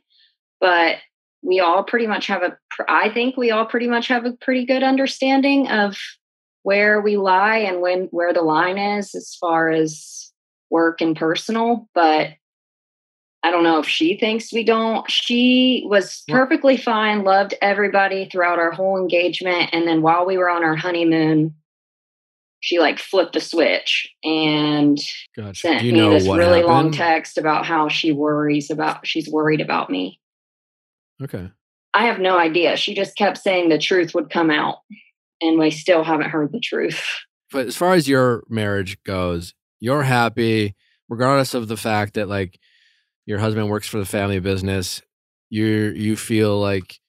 [0.62, 0.98] but
[1.44, 4.66] we all pretty much have a, I think we all pretty much have a pretty
[4.66, 5.98] good understanding of
[6.64, 10.32] where we lie and when where the line is as far as
[10.72, 12.30] work and personal but
[13.46, 18.60] i don't know if she thinks we don't she was perfectly fine loved everybody throughout
[18.60, 21.54] our whole engagement and then while we were on our honeymoon
[22.60, 24.98] she like flipped the switch and
[25.36, 25.60] Gotcha.
[25.60, 29.62] sent you me know this really long text about how she worries about she's worried
[29.62, 30.20] about me
[31.22, 31.50] Okay.
[31.94, 32.76] I have no idea.
[32.76, 34.80] She just kept saying the truth would come out,
[35.42, 37.02] and we still haven't heard the truth.
[37.52, 40.76] But as far as your marriage goes, you're happy
[41.08, 42.60] regardless of the fact that like
[43.26, 45.02] your husband works for the family business.
[45.50, 47.00] You you feel like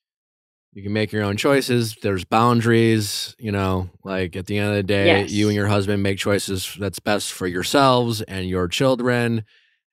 [0.73, 1.97] you can make your own choices.
[2.03, 5.31] There's boundaries, you know, like at the end of the day, Yes.
[5.31, 9.45] you and your husband make choices that's best for yourselves and your children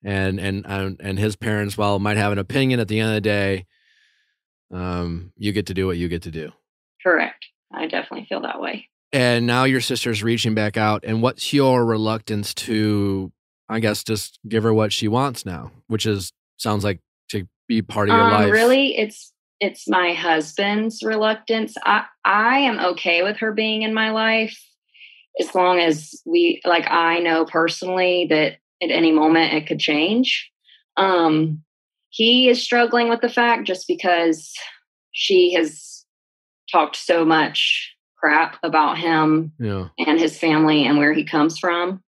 [0.04, 3.14] and and and, and his parents while might have an opinion at the end of
[3.14, 3.66] the day,
[4.70, 6.50] um you get to do what you get to do.
[7.02, 7.46] Correct.
[7.72, 8.88] I definitely feel that way.
[9.12, 13.32] and now your sister's reaching back out and what's your reluctance to
[13.68, 17.82] i guess just give her what she wants now which is sounds like to be
[17.82, 21.74] part of your Um, life really, it's it's my husband's reluctance.
[21.84, 24.58] I I am okay with her being in my life
[25.40, 30.50] as long as we like I know personally that at any moment it could change.
[30.96, 31.62] Um
[32.10, 34.52] he is struggling with the fact just because
[35.12, 36.04] she has
[36.70, 42.02] talked so much crap about him yeah and his family and where he comes from.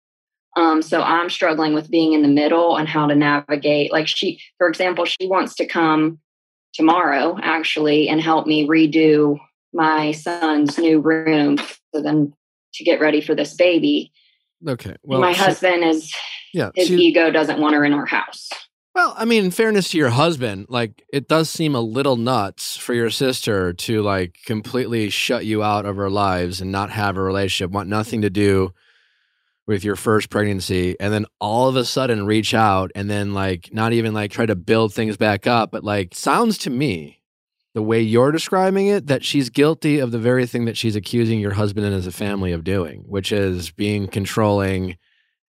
[0.56, 3.92] Um, so I'm struggling with being in the middle and how to navigate.
[3.92, 6.20] Like she, for example, she wants to come
[6.74, 9.38] tomorrow actually and help me redo
[9.72, 11.56] my son's new room
[11.94, 12.32] so then
[12.74, 14.12] to get ready for this baby.
[14.68, 16.12] okay well my she- husband is
[16.52, 18.48] yeah his she- ego doesn't want her in our house.
[18.94, 22.76] well i mean in fairness to your husband like it does seem a little nuts
[22.76, 27.16] for your sister to like completely shut you out of her lives and not have
[27.16, 28.72] a relationship want nothing to do
[29.66, 33.70] with your first pregnancy and then all of a sudden reach out and then like
[33.72, 37.20] not even like try to build things back up but like sounds to me
[37.74, 41.40] the way you're describing it that she's guilty of the very thing that she's accusing
[41.40, 44.96] your husband and his family of doing which is being controlling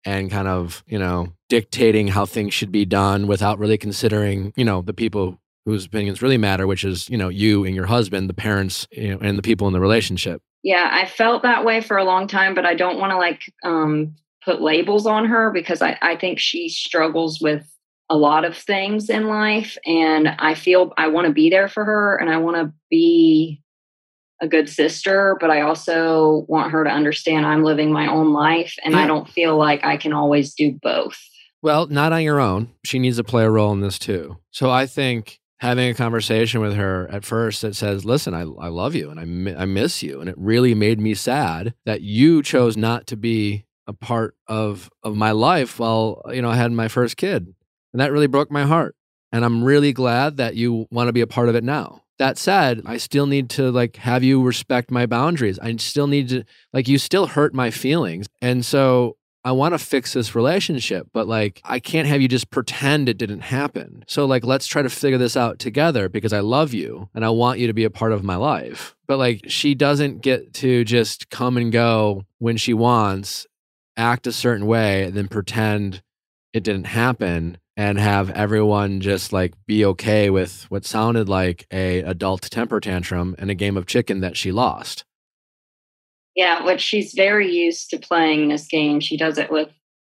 [0.05, 4.65] and kind of you know dictating how things should be done without really considering you
[4.65, 8.29] know the people whose opinions really matter which is you know you and your husband
[8.29, 11.83] the parents you know and the people in the relationship Yeah, I felt that way
[11.83, 15.51] for a long time, but I don't want to like um, put labels on her
[15.53, 17.71] because I, I think she struggles with
[18.09, 19.77] a lot of things in life.
[19.85, 23.61] And I feel I want to be there for her and I want to be
[24.41, 28.75] a good sister, but I also want her to understand I'm living my own life
[28.83, 29.05] and Yeah.
[29.05, 31.21] I don't feel like I can always do both.
[31.61, 32.71] Well, not on your own.
[32.85, 34.39] She needs to play a role in this too.
[34.51, 38.69] So I think having a conversation with her at first that says, "Listen, I, I
[38.69, 42.43] love you and I I miss you, and it really made me sad that you
[42.43, 46.71] chose not to be a part of of my life while you know I had
[46.73, 47.55] my first kid,
[47.93, 48.95] and that really broke my heart.
[49.33, 52.39] And I'm really glad that you want to be a part of it now." That
[52.39, 55.59] said, I still need to like have you respect my boundaries.
[55.59, 58.27] I still need to like you still hurt my feelings.
[58.41, 62.51] And so I want to fix this relationship, but like, I can't have you just
[62.51, 64.03] pretend it didn't happen.
[64.09, 67.31] So, like, let's try to figure this out together because I love you and I
[67.31, 68.97] want you to be a part of my life.
[69.07, 73.47] But like, she doesn't get to just come and go when she wants,
[73.99, 76.03] act a certain way, and then pretend
[76.55, 81.99] it didn't happen and have everyone just like be okay with what sounded like a
[82.01, 85.05] adult temper tantrum and a game of chicken that she lost.
[86.37, 89.01] Yeah, which she's very used to playing this game.
[89.01, 89.69] She does it with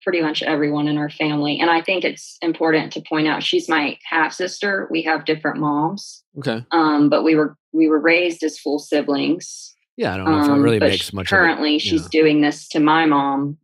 [0.02, 1.58] pretty much everyone in her family.
[1.60, 4.88] And I think it's important to point out she's my half sister.
[4.90, 6.22] We have different moms.
[6.38, 6.64] Okay.
[6.72, 9.74] Um, but we were we were raised as full siblings.
[9.96, 11.82] Yeah, I don't know if it Um, really makes much currently of it.
[11.82, 12.20] she's yeah.
[12.20, 13.58] doing this to my mom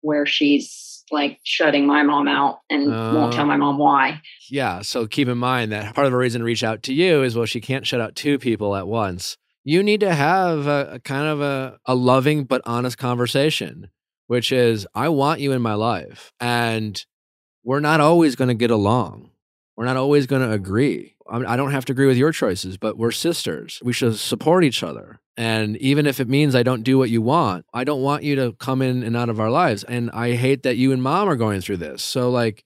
[0.00, 3.36] where she's like shutting my mom out and won't Uh.
[3.36, 4.22] tell my mom why.
[4.50, 7.22] Yeah, so keep in mind that part of the reason to reach out to you
[7.22, 9.36] is well, she can't shut out two people at once.
[9.64, 13.90] You need to have a, a kind of a, a loving but honest conversation,
[14.26, 16.32] which is I want you in my life.
[16.40, 17.04] And
[17.64, 19.30] we're not always going to get along.
[19.76, 21.16] We're not always going to agree.
[21.30, 23.80] I, don't have to agree with your choices, but we're sisters.
[23.82, 25.20] We should support each other.
[25.36, 28.36] And even if it means I don't do what you want, I don't want you
[28.36, 29.82] to come in and out of our lives.
[29.84, 32.02] And I hate that you and mom are going through this.
[32.02, 32.64] So, like,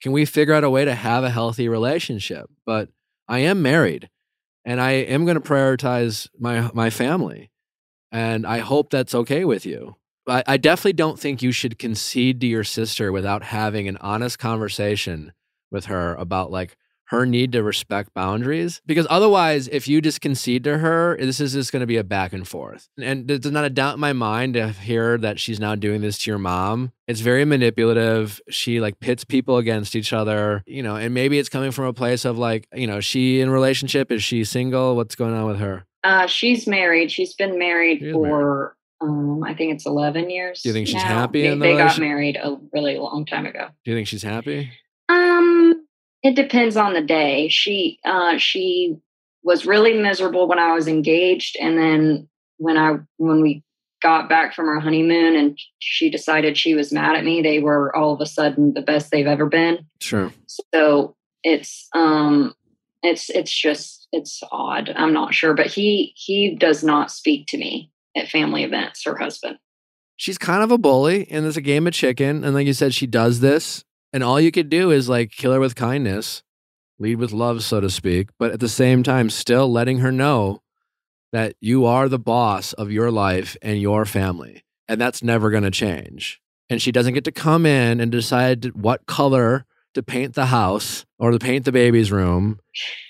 [0.00, 2.48] can we figure out a way to have a healthy relationship?
[2.64, 2.90] But
[3.26, 4.10] I am married
[4.64, 7.50] and I am going to prioritize my my family.
[8.10, 9.96] And I hope that's okay with you.
[10.28, 14.38] I, I definitely don't think you should concede to your sister without having an honest
[14.38, 15.32] conversation
[15.70, 18.80] with her about like her need to respect boundaries.
[18.86, 22.04] Because otherwise, if you just concede to her, this is just going to be a
[22.04, 22.88] back and forth.
[23.00, 26.18] And there's not a doubt in my mind to hear that she's now doing this
[26.18, 26.92] to your mom.
[27.06, 28.40] It's very manipulative.
[28.48, 31.92] She like pits people against each other, you know, and maybe it's coming from a
[31.92, 34.10] place of like, you know, she in relationship?
[34.10, 34.96] Is she single?
[34.96, 35.84] What's going on with her?
[36.02, 37.10] Uh, she's married.
[37.10, 40.62] She's been married for um, I think it's eleven years.
[40.62, 41.20] Do you think she's now.
[41.20, 43.68] happy They, in the they got married a really long time ago.
[43.84, 44.70] Do you think she's happy?
[46.24, 47.48] It depends on the day.
[47.48, 48.96] She uh she
[49.44, 53.62] was really miserable when I was engaged, and then when I when we
[54.02, 57.94] got back from our honeymoon and she decided she was mad at me, they were
[57.96, 59.86] all of a sudden the best they've ever been.
[60.00, 60.32] Sure.
[60.72, 62.54] So it's um
[63.02, 64.92] it's it's just it's odd.
[64.96, 69.04] I'm not sure, but he he does not speak to me at family events.
[69.04, 69.58] Her husband.
[70.16, 72.94] she's kind of a bully and there's a game of chicken and like you said
[72.94, 76.42] she does this and all you could do is like kill her with kindness
[76.98, 80.62] lead with love so to speak but at the same time still letting her know
[81.32, 85.64] that you are the boss of your life and your family and that's never going
[85.64, 90.34] to change and she doesn't get to come in and decide what color to paint
[90.34, 92.58] the house or to paint the baby's room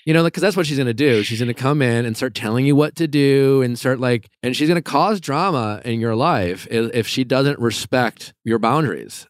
[0.05, 1.23] you know, because that's what she's going to do.
[1.23, 4.29] She's going to come in and start telling you what to do and start like,
[4.43, 8.59] and she's going to cause drama in your life if, if she doesn't respect your
[8.59, 9.27] boundaries.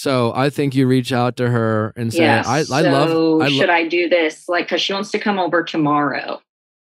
[0.00, 2.48] So I think you reach out to her and say, Yes.
[2.48, 4.48] I, I so love, I should I do this?
[4.48, 6.40] Like, because she wants to come over tomorrow,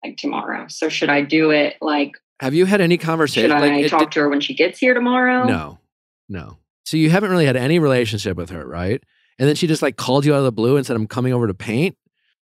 [0.02, 0.68] like tomorrow.
[0.70, 1.76] So should I do it?
[1.82, 3.50] Like, have you had any conversation?
[3.50, 5.44] should like, I it talk did- to her when she gets here tomorrow?
[5.44, 5.80] no,
[6.30, 6.60] no.
[6.86, 9.04] So you haven't really had any relationship with her, right?
[9.38, 11.34] And then she just like called you out of the blue and said, I'm coming
[11.34, 11.98] over to paint.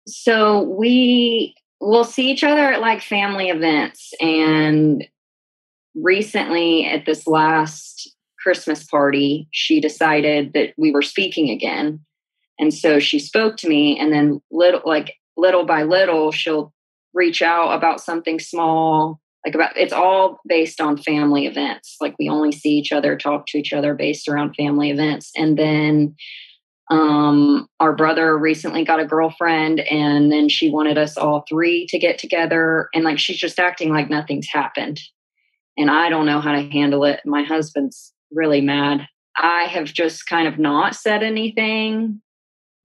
[0.07, 4.13] So we will see each other at like family events.
[4.21, 5.05] And
[5.93, 8.12] recently at this last
[8.43, 12.01] Christmas party, she decided that we were speaking again.
[12.59, 16.71] And so she spoke to me and then little like little by little she'll
[17.13, 21.97] reach out about something small like about it's all based on family events.
[21.99, 25.31] Like we only see each other talk to each other based around family events.
[25.35, 26.15] And then
[26.89, 31.99] um our brother recently got a girlfriend and then she wanted us all three to
[31.99, 32.89] get together.
[32.93, 34.99] And like she's just acting like nothing's happened.
[35.77, 37.21] And i don't know how to handle it.
[37.25, 42.21] My husband's really mad i have just kind of not said anything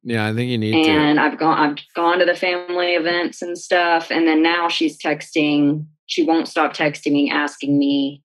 [0.02, 0.90] Yeah, I think you need to.
[0.90, 4.96] and I've gone I've gone to the family events and stuff and then now she's
[4.96, 8.22] texting she won't stop texting me asking me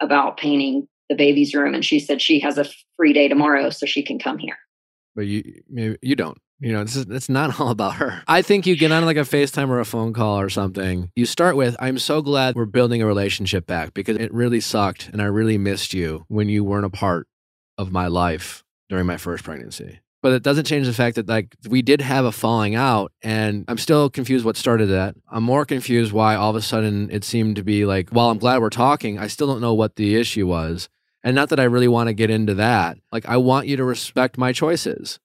[0.00, 3.86] about painting the baby's room and she said she has a free day tomorrow so
[3.86, 4.58] she can come here.
[5.18, 6.38] But you maybe you don't.
[6.60, 8.22] You know, is it's not all about her.
[8.28, 11.10] I think you get on like a FaceTime or a phone call or something.
[11.16, 15.08] You start with, I'm so glad we're building a relationship back because it really sucked
[15.12, 17.26] and I really missed you when you weren't a part
[17.76, 19.98] of my life during my first pregnancy.
[20.22, 23.64] But it doesn't change the fact that like we did have a falling out and
[23.66, 25.16] I'm still confused what started that.
[25.30, 28.38] I'm more confused why all of a sudden it seemed to be like, while I'm
[28.38, 30.88] glad we're talking, I still don't know what the issue was.
[31.24, 32.98] And not that I really want to get into that.
[33.10, 35.18] Like I want you to respect my choices.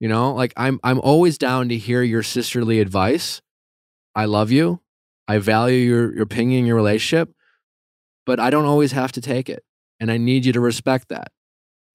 [0.00, 3.40] You know, like I'm I'm always down to hear your sisterly advice.
[4.14, 4.80] I love you.
[5.26, 7.34] I value your your opinion, your relationship,
[8.26, 9.64] but I don't always have to take it.
[10.00, 11.32] And I need you to respect that.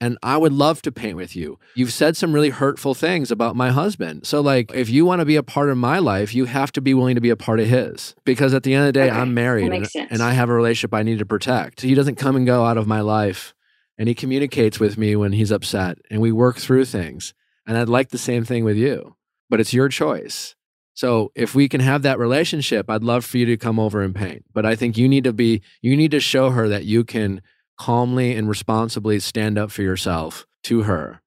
[0.01, 1.59] And I would love to paint with you.
[1.75, 4.25] You've said some really hurtful things about my husband.
[4.25, 6.81] So, like, if you want to be a part of my life, you have to
[6.81, 8.15] be willing to be a part of his.
[8.23, 10.53] Because at the end of the day, Okay, I'm married and, and I have a
[10.53, 11.81] relationship I need to protect.
[11.81, 13.53] He doesn't come and go out of my life.
[13.97, 17.33] And he communicates with me when he's upset and we work through things.
[17.67, 19.17] And I'd like the same thing with you,
[19.49, 20.55] but it's your choice.
[20.93, 24.15] So if we can have that relationship, I'd love for you to come over and
[24.15, 24.45] paint.
[24.53, 27.41] But I think you need to be, you need to show her that you can
[27.79, 31.21] calmly and responsibly stand up for yourself to her.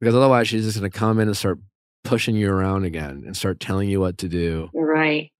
[0.00, 1.58] Because otherwise, she's just going to come in and start
[2.04, 4.70] pushing you around again and start telling you what to do.
[4.74, 5.30] Right.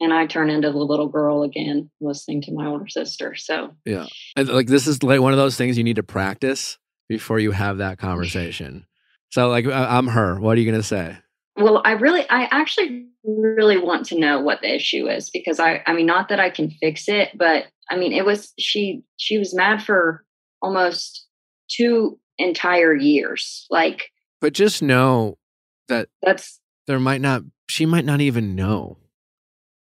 [0.00, 3.34] And I turn into the little girl again, listening to my older sister.
[3.34, 4.06] So, yeah.
[4.36, 7.52] And, like this is like one of those things you need to practice before you
[7.52, 8.86] have that conversation.
[9.30, 10.38] So like I'm her.
[10.38, 11.16] What are you going to say?
[11.56, 15.82] Well, I really, I actually really want to know what the issue is because I,
[15.86, 19.38] I mean, not that I can fix it, but I mean, it was, she, she
[19.38, 20.24] was mad for
[20.62, 21.26] almost
[21.70, 23.66] two entire years.
[23.70, 25.38] Like, But just know
[25.88, 28.98] that that's, there might not she might not even know.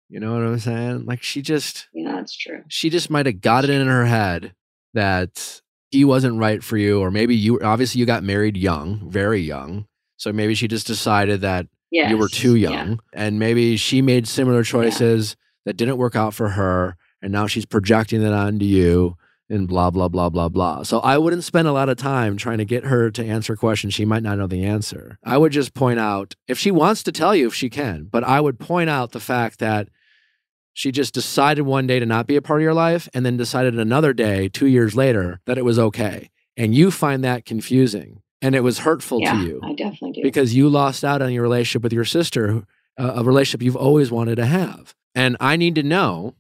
[0.08, 1.04] You know what I'm saying?
[1.04, 2.62] Like she just yeah, that's true.
[2.68, 4.54] she just might have got it in her head
[4.94, 9.40] that he wasn't right for you or maybe you obviously you got married young, very
[9.40, 9.86] young.
[10.16, 12.10] So maybe she just decided that Yeah.
[12.10, 12.70] you were too Yeah.
[12.70, 17.46] young and maybe she made similar choices that didn't work out for her and now
[17.46, 19.16] she's projecting it onto you
[19.48, 22.58] and blah blah blah blah blah so i wouldn't spend a lot of time trying
[22.58, 25.72] to get her to answer questions she might not know the answer i would just
[25.74, 28.90] point out if she wants to tell you if she can but i would point
[28.90, 29.88] out the fact that
[30.72, 33.36] she just decided one day to not be a part of your life and then
[33.36, 38.20] decided another day 2 years later that it was okay and you find that confusing
[38.46, 40.22] and it was hurtful yeah, to you I definitely do.
[40.22, 42.62] because you lost out on your relationship with your sister,
[42.96, 44.94] uh, a relationship you've always wanted to have.
[45.16, 46.34] And I need to know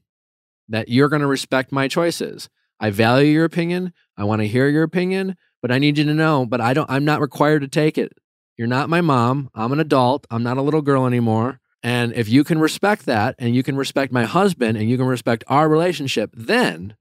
[0.68, 2.48] that you're going to respect my choices.
[2.78, 3.92] I value your opinion.
[4.16, 6.88] I want to hear your opinion, but I need you to know, but I don't
[6.88, 8.12] I'm not required to take it.
[8.56, 9.50] You're not my mom.
[9.52, 10.28] I'm an adult.
[10.30, 11.60] I'm not a little girl anymore.
[11.82, 15.06] And if you can respect that and you can respect my husband and you can
[15.06, 16.96] respect our relationship, then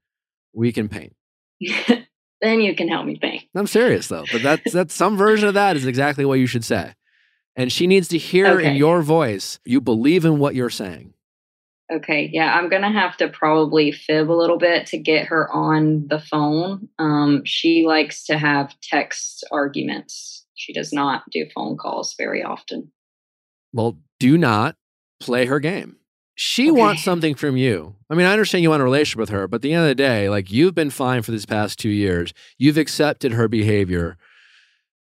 [0.52, 1.14] we can paint.
[2.40, 3.48] then you can help me think.
[3.54, 6.64] I'm serious though, but that's that's some version of that is exactly what you should
[6.64, 6.94] say.
[7.56, 11.14] And she needs to hear in your voice you believe in what you're saying.
[11.90, 16.08] Okay, yeah, I'm gonna have to probably fib a little bit to get her on
[16.08, 16.88] the phone.
[16.98, 20.44] Um, she likes to have text arguments.
[20.54, 22.90] She does not do phone calls very often.
[23.72, 24.76] Well, do not
[25.20, 25.96] play her game.
[26.38, 26.78] She Okay.
[26.78, 27.96] wants something from you.
[28.10, 29.88] I mean, I understand you want a relationship with her, but at the end of
[29.88, 32.32] the day, like you've been fine for these past two years.
[32.58, 34.18] You've accepted her behavior.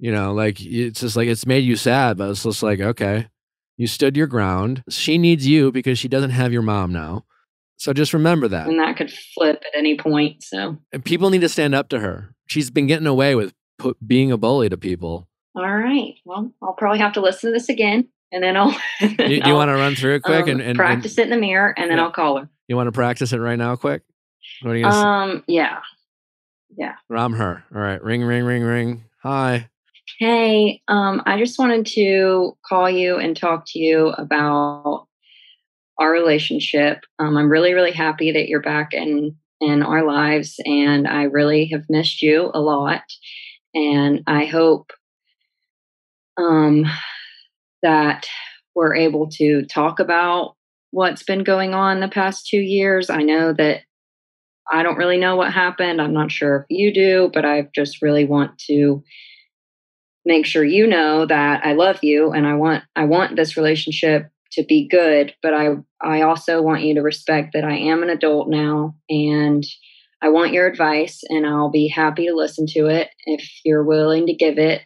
[0.01, 3.29] You know, like it's just like it's made you sad, but it's just like, okay,
[3.77, 4.85] you stood your ground.
[4.89, 7.25] She needs you because she doesn't have your mom now.
[7.77, 8.67] So just remember that.
[8.67, 10.43] And that could flip at any point.
[10.43, 12.35] So, And people need to stand up to her.
[12.47, 15.29] She's been getting away with put, being a bully to people.
[15.55, 16.15] all right.
[16.25, 18.71] Well, I'll probably have to listen to this again, and then I'll.
[19.01, 21.31] Do you, you want to run through it quick and, and, and practice it in
[21.31, 22.05] the mirror, and then Yeah.
[22.05, 22.49] I'll call her.
[22.69, 24.03] you want to practice it right now, quick?
[24.63, 25.35] What are you gonna say?
[25.37, 25.79] Um, yeah.
[27.11, 27.65] I'm her.
[27.75, 29.05] All right, ring, ring, ring, ring.
[29.23, 29.69] Hi.
[30.19, 35.07] Hey, um, I just wanted to call you and talk to you about
[35.99, 36.99] our relationship.
[37.19, 41.67] Um, I'm really, really happy that you're back in in our lives, and I really
[41.73, 43.03] have missed you a lot.
[43.75, 44.93] And I hope
[46.37, 46.85] um,
[47.83, 48.27] that
[48.75, 50.55] we're able to talk about
[50.91, 53.11] what's been going on the past two years.
[53.11, 53.81] I know that
[54.71, 56.01] I don't really know what happened.
[56.01, 59.03] I'm not sure if you do, but I just really want to
[60.25, 64.31] make sure you know that I love you and I want I want this relationship
[64.53, 68.11] to be good, but I I also want you to respect that I am an
[68.11, 69.65] adult now and
[70.21, 74.27] I want your advice and I'll be happy to listen to it if you're willing
[74.27, 74.83] to give it,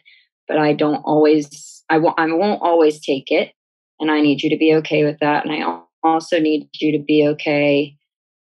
[0.47, 3.51] but I don't always I won't I won't always take it
[3.99, 7.03] and I need you to be okay with that and I also need you to
[7.03, 7.95] be okay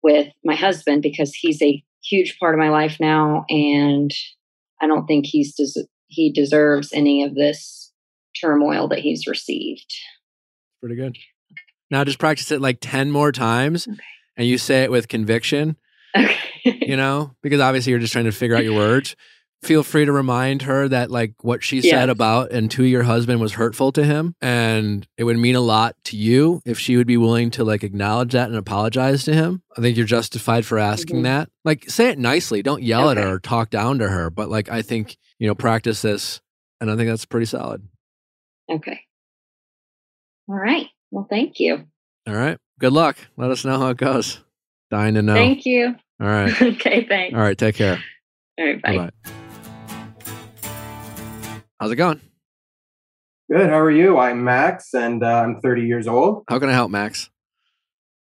[0.02, 4.10] with my husband because he's a huge part of my life now and
[4.80, 7.92] I don't think he's des- he deserves any of this
[8.40, 9.92] turmoil that he's received.
[10.80, 11.16] Pretty good.
[11.90, 13.98] Now just practice it like 10 more times Okay.
[14.36, 15.76] and you say it with conviction,
[16.16, 16.36] Okay.
[16.64, 19.16] you know, because obviously you're just trying to figure out your words.
[19.62, 21.92] Feel free to remind her that like what she Yeah.
[22.00, 25.60] said about and to your husband was hurtful to him and it would mean a
[25.60, 29.34] lot to you if she would be willing to like acknowledge that and apologize to
[29.34, 29.62] him.
[29.78, 31.22] I think you're justified for asking Mhm.
[31.24, 31.48] that.
[31.64, 34.68] Like say it nicely, don't yell at her or talk down to her, but like
[34.68, 36.40] I think, you know, practice this
[36.80, 37.82] and I think that's pretty solid.
[38.68, 39.00] okay.
[40.48, 40.88] All right.
[41.12, 41.84] Well, thank you.
[42.26, 42.58] All right.
[42.80, 43.16] Good luck.
[43.36, 44.40] Let us know how it goes.
[44.90, 45.34] Dying to know.
[45.34, 45.94] Thank you.
[46.20, 46.60] All right.
[46.62, 47.34] okay, thanks.
[47.34, 47.56] All right.
[47.56, 48.02] Take care.
[48.58, 48.96] All right, bye.
[48.96, 49.32] Bye-bye.
[51.82, 52.20] How's it going?
[53.50, 53.68] Good.
[53.68, 54.16] How are you?
[54.16, 56.44] I'm Max, and uh, I'm 30 years old.
[56.48, 57.28] How can I help, Max?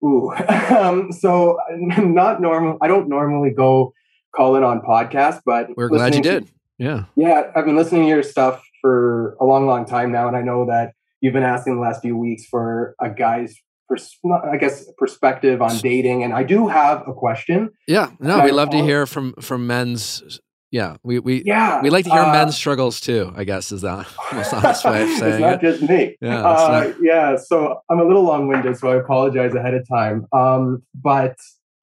[0.06, 0.32] Ooh,
[0.70, 2.78] um, so not normal.
[2.84, 3.96] I don't normally go
[4.36, 6.52] call in on podcasts, but We're glad you listening to- did.
[6.78, 7.06] Yeah.
[7.16, 10.44] yeah, I've been listening to your stuff for a long, long time now, and I
[10.44, 13.56] know that you've been asking the last few weeks for a guy's,
[13.90, 14.20] pers-
[14.54, 17.72] I guess, perspective on dating, and I do have a question.
[17.88, 18.12] Yeah.
[18.20, 20.40] No, we love to hear from from men's.
[20.72, 23.32] Yeah, we we Yeah, we like to hear uh, men's struggles too.
[23.36, 25.72] I guess is that most honest way of saying it's not it.
[25.72, 26.18] just me.
[26.22, 27.36] Yeah, Uh, not- yeah.
[27.38, 30.26] So I'm a little long-winded, so I apologize ahead of time.
[30.34, 31.36] Um, but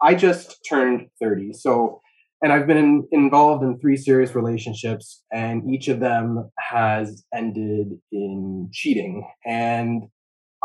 [0.03, 2.01] I just turned 30, so
[2.43, 7.89] and I've been in, involved in three serious relationships, and each of them has ended
[8.13, 9.27] in cheating.
[9.47, 10.03] And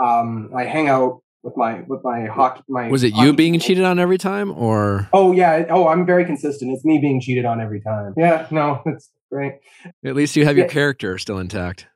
[0.02, 2.62] um, I hang out with my with my hockey.
[2.68, 3.62] My Was it you being team.
[3.62, 5.66] cheated on every time, or Oh yeah.
[5.70, 6.72] Oh, I'm very consistent.
[6.72, 8.14] It's me being cheated on every time.
[8.18, 8.48] Yeah.
[8.52, 9.54] No, it's great.
[10.06, 10.72] at least you have your Yeah.
[10.74, 11.88] character still intact,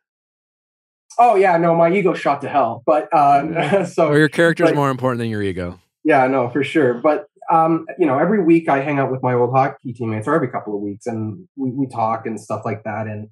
[1.20, 1.58] Oh yeah.
[1.58, 2.84] No, my ego shot to hell.
[2.86, 5.80] But uh, so or your character is more important than your ego?
[6.04, 6.96] Yeah, no, for sure.
[6.96, 10.34] But um, you know, every week I hang out with my old hockey teammates, or
[10.34, 13.06] every couple of weeks, and we, we talk and stuff like that.
[13.08, 13.28] And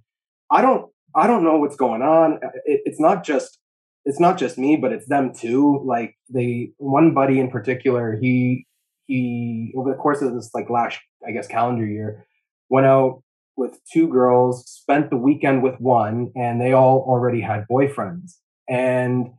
[0.51, 2.39] I don't, I don't know what's going on.
[2.66, 3.57] It, it's not just,
[4.06, 5.84] it's not just me, but it's them too.
[5.86, 8.66] Like they, one buddy in particular, he,
[9.08, 12.26] he over the course of this like last, I guess, calendar year,
[12.70, 13.24] went out
[13.58, 18.38] with two girls, spent the weekend with one, and they all already had boyfriends.
[18.70, 19.32] And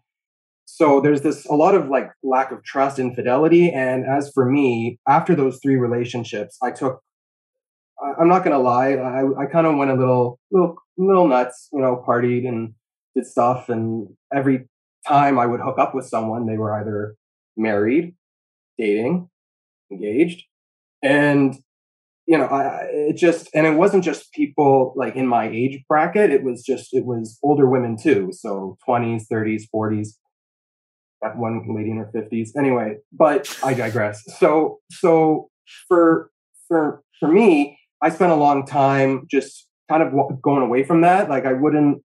[0.72, 4.98] so there's this a lot of like lack of trust infidelity and as for me
[5.06, 7.02] after those three relationships i took
[8.18, 11.80] i'm not gonna lie i, I kind of went a little little little nuts you
[11.80, 12.72] know partied and
[13.14, 14.68] did stuff and every
[15.07, 17.14] time i would hook up with someone they were either
[17.57, 18.14] married
[18.78, 19.28] dating
[19.91, 20.45] engaged
[21.03, 21.57] and
[22.26, 26.30] you know i it just and it wasn't just people like in my age bracket
[26.30, 30.09] it was just it was older women too so 20s 30s 40s
[31.22, 34.22] that one lady in her 50s anyway but i digress.
[34.39, 35.49] So so
[35.89, 36.30] for
[36.68, 41.28] for for me i spent a long time just kind of going away from that.
[41.28, 42.03] Like i wouldn't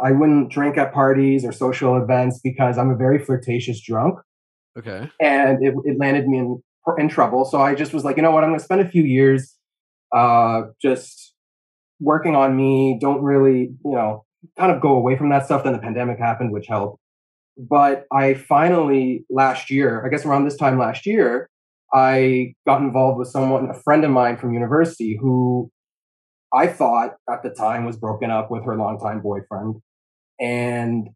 [0.00, 4.18] i wouldn't drink at parties or social events because i'm a very flirtatious drunk
[4.78, 5.10] Okay.
[5.20, 6.62] and it, it landed me in
[6.98, 7.44] in trouble.
[7.44, 9.56] So I just was like, you know what, I'm going to spend a few years
[10.14, 11.34] uh, just
[12.00, 12.98] working on me.
[13.00, 14.24] Don't really, you know,
[14.58, 15.64] kind of go away from that stuff.
[15.64, 16.98] Then the pandemic happened, which helped.
[17.56, 21.48] But I finally last year, I guess around this time last year,
[21.94, 25.70] I got involved with someone, a friend of mine from university, who
[26.52, 29.76] I thought at the time was broken up with her longtime boyfriend,
[30.40, 31.08] and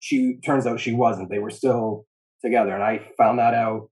[0.00, 1.30] she turns out she wasn't.
[1.30, 2.06] They were still
[2.42, 3.90] together, and I found that out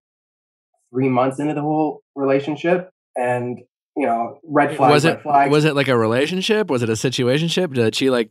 [0.92, 2.90] three months into the whole relationship.
[3.16, 3.58] And
[3.96, 5.50] you know, red flags, was red it flags.
[5.50, 6.68] was it like a relationship?
[6.70, 7.74] Was it a situationship?
[7.74, 8.30] Did she like?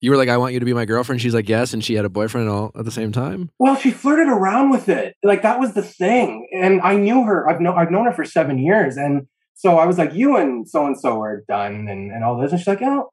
[0.00, 1.20] You were like, I want you to be my girlfriend.
[1.20, 3.50] She's like, yes, and she had a boyfriend all at the same time.
[3.60, 5.14] Well, she flirted around with it.
[5.22, 6.48] Like that was the thing.
[6.52, 7.48] And I knew her.
[7.48, 8.96] I've known I've known her for seven years.
[8.96, 12.40] And so I was like, you and so and so are done and, and all
[12.40, 12.52] this.
[12.52, 13.10] And she's like, oh,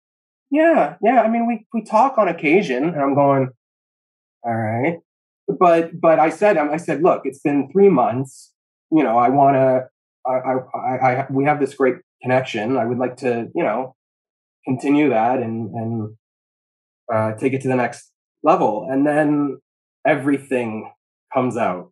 [0.52, 1.22] yeah, yeah.
[1.22, 2.84] I mean, we we talk on occasion.
[2.84, 3.50] And I'm going,
[4.44, 4.98] all right.
[5.48, 8.54] But but I said I said, look, it's been three months.
[8.92, 9.88] You know, I want to.
[10.26, 12.78] I, I I I we have this great connection.
[12.78, 13.96] I would like to, you know,
[14.66, 16.16] continue that and and
[17.14, 18.12] uh, take it to the next
[18.44, 18.88] level.
[18.90, 19.60] And then
[20.06, 20.92] everything
[21.34, 21.92] comes out.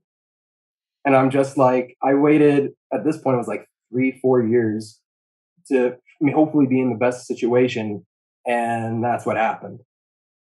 [1.06, 5.00] And I'm just like, I waited at this point, it was like three, four years
[5.72, 5.96] to
[6.34, 8.06] hopefully be in the best situation.
[8.46, 9.80] And that's what happened.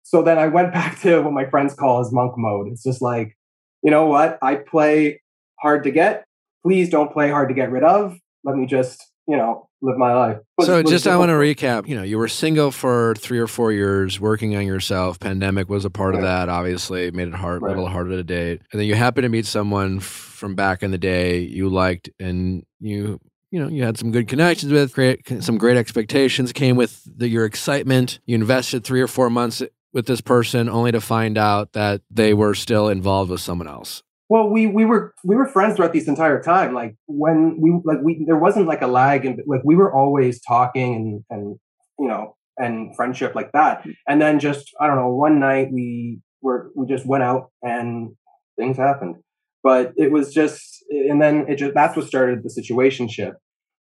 [0.04, 2.68] So then I went back to what my friends call as monk mode.
[2.72, 3.38] It's just like,
[3.84, 4.38] you know what?
[4.42, 5.22] I play
[5.60, 6.26] hard to get.
[6.66, 8.18] Please don't play hard to get rid of.
[8.44, 10.38] Let me just, you know, live my life.
[10.58, 11.88] Was- so just I want to recap.
[11.88, 15.20] You know, you were single for three or four years, working on yourself.
[15.20, 16.50] Pandemic was a part of that.
[16.50, 17.76] Obviously, made it hard, a Right.
[17.76, 18.62] little harder to date.
[18.72, 22.64] And then you happened to meet someone from back in the day you liked, and
[22.80, 23.20] you.
[23.52, 27.28] You know, you had some good connections with, great, some great expectations came with the,
[27.28, 28.20] your excitement.
[28.26, 32.34] You invested three or four months with this person, only to find out that they
[32.34, 34.04] were still involved with someone else.
[34.30, 36.76] Well, we we were we were friends throughout this entire time.
[36.76, 40.40] Like when we like we there wasn't like a lag and like we were always
[40.40, 41.60] talking and and
[41.98, 43.88] you know and friendship like that.
[44.08, 48.16] And then just I don't know one night we were we just went out and
[48.56, 49.16] things happened.
[49.64, 53.34] But it was just and then it just that's what started the situation situationship.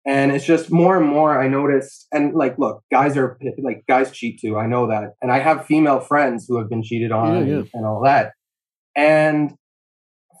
[0.06, 4.10] And it's just more and more I noticed and like look, guys are like guys
[4.10, 4.58] cheat too.
[4.58, 5.14] I know that.
[5.22, 7.58] And I have female friends who have been cheated on Yeah, yeah.
[7.58, 8.32] And, and all that.
[8.96, 9.54] And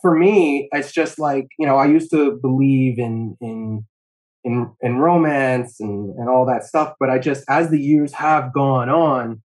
[0.02, 3.86] for me, it's just like you know, I used to believe in in
[4.44, 6.94] in in romance and and all that stuff.
[7.00, 9.42] But I just as the years have gone on,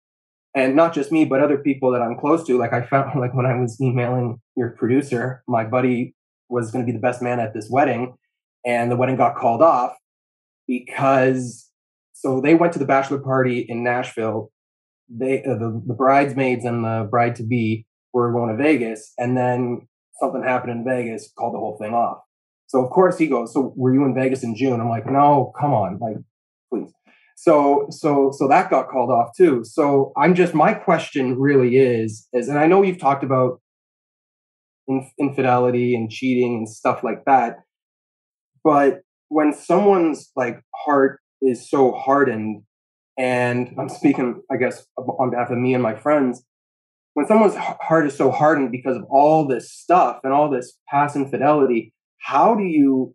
[0.54, 3.34] and not just me, but other people that I'm close to, like I found like
[3.34, 6.14] when I was emailing your producer, my buddy
[6.50, 8.16] was going to be the best man at this wedding,
[8.64, 9.96] and the wedding got called off
[10.66, 11.70] because
[12.12, 14.52] so they went to the bachelor party in Nashville.
[15.08, 19.36] They uh, the, the bridesmaids and the bride to be were going to Vegas, and
[19.36, 19.88] then
[20.20, 22.18] something happened in Vegas, called the whole thing off.
[22.66, 25.52] So of course he goes, "So were you in Vegas in June?" I'm like, "No,
[25.58, 26.18] come on, like
[26.70, 26.92] please."
[27.36, 29.64] So so so that got called off too.
[29.64, 33.60] So I'm just my question really is is, and I know you've talked about
[34.90, 37.60] inf- infidelity and cheating and stuff like that,
[38.62, 42.62] but when someone's like heart is so hardened,
[43.18, 46.44] and I'm speaking, I guess, on behalf of me and my friends,
[47.14, 51.16] when someone's heart is so hardened because of all this stuff and all this past
[51.16, 53.14] infidelity, how do you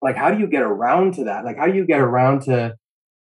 [0.00, 1.44] like how do you get around to that?
[1.44, 2.74] Like how do you get around to,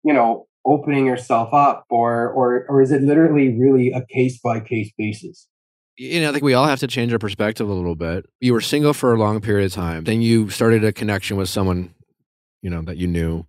[0.04, 4.60] you know, opening yourself up or or or is it literally really a case by
[4.60, 5.48] case basis?
[5.96, 8.26] You know, I think we all have to change our perspective a little bit.
[8.40, 10.04] You were single for a long period of time.
[10.04, 11.94] Then you started a connection with someone,
[12.62, 13.44] you know, that you knew.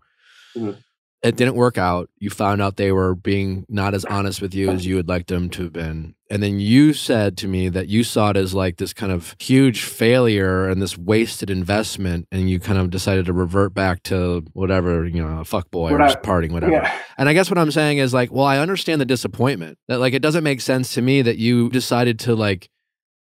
[0.55, 0.77] Mhm.
[1.23, 2.09] It didn't work out.
[2.19, 5.27] You found out they were being not as honest with you as you would like
[5.27, 6.15] them to have been.
[6.29, 9.33] And then you said to me that you saw it as like this kind of
[9.39, 12.27] huge failure and this wasted investment.
[12.29, 15.91] And you kind of decided to revert back to whatever, you know, a fuck boy
[15.91, 16.73] or just partying, whatever.
[16.73, 16.99] Yeah.
[17.17, 20.13] And I guess what I'm saying is like, well, I understand the disappointment that like
[20.13, 22.69] it doesn't make sense to me that you decided to like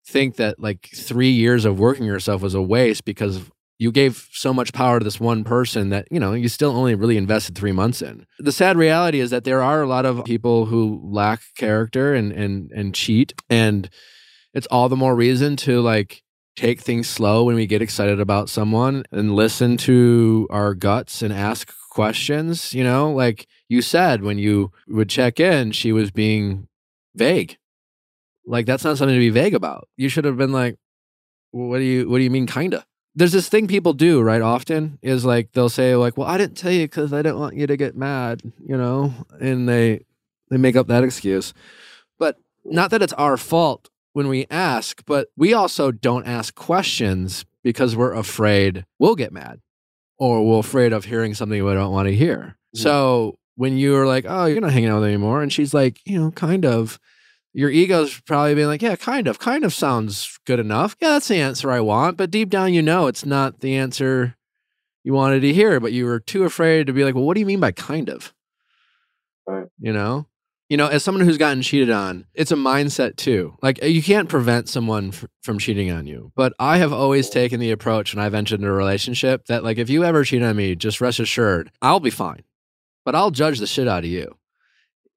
[0.06, 3.40] think that like three years of working yourself was a waste because
[3.78, 6.94] you gave so much power to this one person that you know you still only
[6.94, 8.26] really invested three months in.
[8.38, 12.32] The sad reality is that there are a lot of people who lack character and
[12.32, 13.88] and and cheat, and
[14.54, 16.22] it's all the more reason to like
[16.56, 21.32] take things slow when we get excited about someone and listen to our guts and
[21.32, 22.72] ask questions.
[22.72, 26.68] You know, like you said when you would check in, she was being
[27.14, 27.58] vague.
[28.46, 29.88] Like that's not something to be vague about.
[29.96, 30.76] You should have been like,
[31.50, 32.86] "What do you What do you mean, kinda?"
[33.16, 36.56] There's this thing people do right often is like they'll say like, "Well, I didn't
[36.58, 40.04] tell you because I didn't want you to get mad," you know, and they
[40.50, 41.54] they make up that excuse.
[42.18, 47.46] But not that it's our fault when we ask, but we also don't ask questions
[47.64, 49.60] because we're afraid we'll get mad
[50.18, 52.56] or we're afraid of hearing something we don't want to hear.
[52.76, 52.80] Mhm.
[52.80, 56.18] So when you're like, "Oh, you're not hanging out with anymore," and she's like, "You
[56.20, 56.98] know, kind of."
[57.56, 60.94] Your ego's probably being like, yeah, kind of, kind of sounds good enough.
[61.00, 62.18] Yeah, that's the answer I want.
[62.18, 64.36] But deep down, you know, it's not the answer
[65.04, 67.40] you wanted to hear, but you were too afraid to be like, well, what do
[67.40, 68.34] you mean by kind of?
[69.46, 69.68] Right.
[69.78, 70.26] You know?
[70.68, 73.56] You know, as someone who's gotten cheated on, it's a mindset too.
[73.62, 76.32] Like, you can't prevent someone f- from cheating on you.
[76.36, 79.78] But I have always taken the approach when I've entered into a relationship that, like,
[79.78, 82.42] if you ever cheat on me, just rest assured, I'll be fine.
[83.06, 84.36] But I'll judge the shit out of you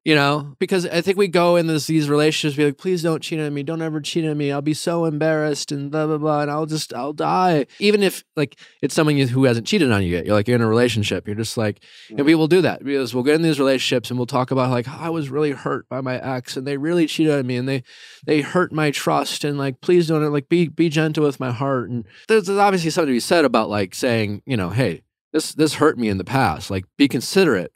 [0.05, 3.21] you know because i think we go in this, these relationships be like please don't
[3.21, 3.63] cheat on me.
[3.63, 4.51] Don't ever cheat on me.
[4.51, 7.65] I'll be so embarrassed and blah blah blah and i'll just i'll die.
[7.79, 10.61] Even if like it's someone who hasn't cheated on you yet you're like you're in
[10.61, 12.83] a relationship you're just like and we will do that.
[12.83, 15.87] Because we'll get in these relationships and we'll talk about like i was really hurt
[15.89, 17.83] by my ex and they really cheated on me and they
[18.25, 21.89] they hurt my trust and like please don't like be be gentle with my heart
[21.89, 25.53] and there's, there's obviously something to be said about like saying you know hey this
[25.53, 26.71] this hurt me in the past.
[26.71, 27.71] Like be considerate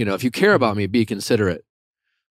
[0.00, 1.62] you know, if you care about me, be considerate.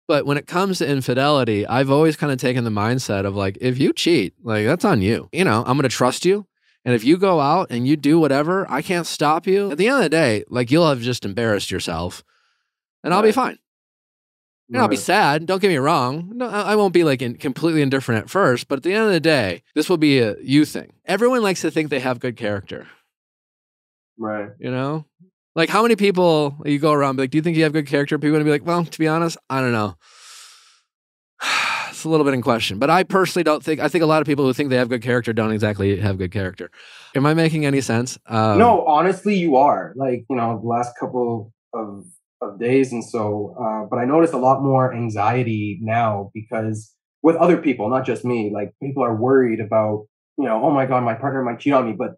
[0.07, 3.59] But when it comes to infidelity, I've always kind of taken the mindset of like,
[3.61, 5.29] if you cheat, like that's on you.
[5.31, 6.47] You know, I'm going to trust you.
[6.83, 9.69] And if you go out and you do whatever, I can't stop you.
[9.69, 12.23] At the end of the day, like you'll have just embarrassed yourself
[13.03, 13.59] and I'll be fine.
[14.69, 15.45] And I'll be sad.
[15.45, 16.31] Don't get me wrong.
[16.33, 19.05] No, I I won't be like in, completely indifferent at first, but at the end
[19.05, 20.93] of the day, this will be a you thing.
[21.05, 22.87] Everyone likes to think they have good character.
[24.17, 24.49] Right.
[24.59, 25.05] You know,
[25.59, 28.17] like how many people you go around like, do you think you have good character?
[28.17, 29.95] People gonna be like, well, to be honest, I don't know.
[31.89, 33.81] it's a little bit in question, but I personally don't think.
[33.81, 36.17] I think a lot of people who think they have good character don't exactly have
[36.17, 36.71] good character.
[37.13, 38.17] Am I making any sense?
[38.27, 42.05] Um, no, honestly, you are like you know the last couple of
[42.41, 43.55] of days and so.
[43.59, 48.23] Uh, but I noticed a lot more anxiety now because with other people, not just
[48.23, 48.49] me.
[48.53, 50.05] Like people are worried about
[50.37, 51.91] you know, oh my god, my partner might cheat on me.
[51.91, 52.11] But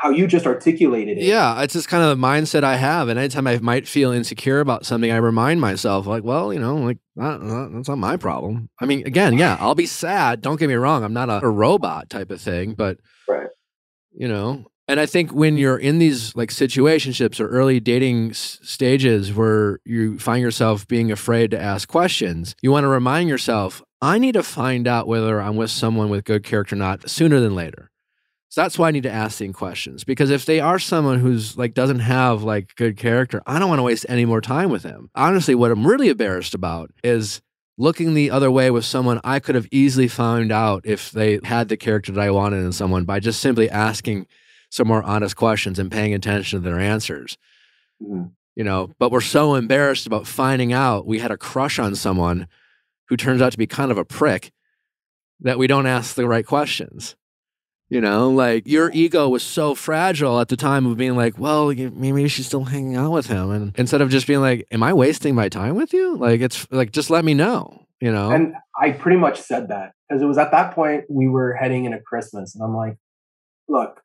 [0.00, 3.18] how you just articulated it, Yeah, it's just kind of the mindset I have, and
[3.18, 6.98] anytime I might feel insecure about something, I remind myself, like, well, you know, like
[7.16, 8.68] that, that- that's not my problem.
[8.80, 10.40] I mean, again, yeah, I'll be sad.
[10.40, 13.48] Don't get me wrong, I'm not a, a robot type of thing, but Right.
[14.14, 18.58] you know, and I think when you're in these like situationships or early dating s-
[18.62, 23.82] stages where you find yourself being afraid to ask questions, you want to remind yourself,
[24.00, 27.38] I need to find out whether I'm with someone with good character or not sooner
[27.40, 27.90] than later.
[28.50, 31.58] So that's why I need to ask these questions because if they are someone who's
[31.58, 34.82] like doesn't have like good character, I don't want to waste any more time with
[34.82, 35.10] them.
[35.14, 37.42] Honestly, what I'm really embarrassed about is
[37.76, 41.68] looking the other way with someone I could have easily found out if they had
[41.68, 44.26] the character that I wanted in someone by just simply asking
[44.70, 47.36] some more honest questions and paying attention to their answers.
[48.02, 48.32] Mhm.
[48.56, 52.48] You know, but we're so embarrassed about finding out we had a crush on someone
[53.08, 54.52] who turns out to be kind of a prick
[55.40, 57.14] that we don't ask the right questions.
[57.90, 61.72] You know, like your ego was so fragile at the time of being like, well,
[61.72, 63.50] maybe she's still hanging out with him.
[63.50, 66.16] And instead of just being like, am I wasting my time with you?
[66.16, 68.30] Like, it's like, just let me know, you know?
[68.30, 71.86] And I pretty much said that because it was at that point we were heading
[71.86, 72.96] into Christmas, and I'm like,
[73.68, 74.02] look,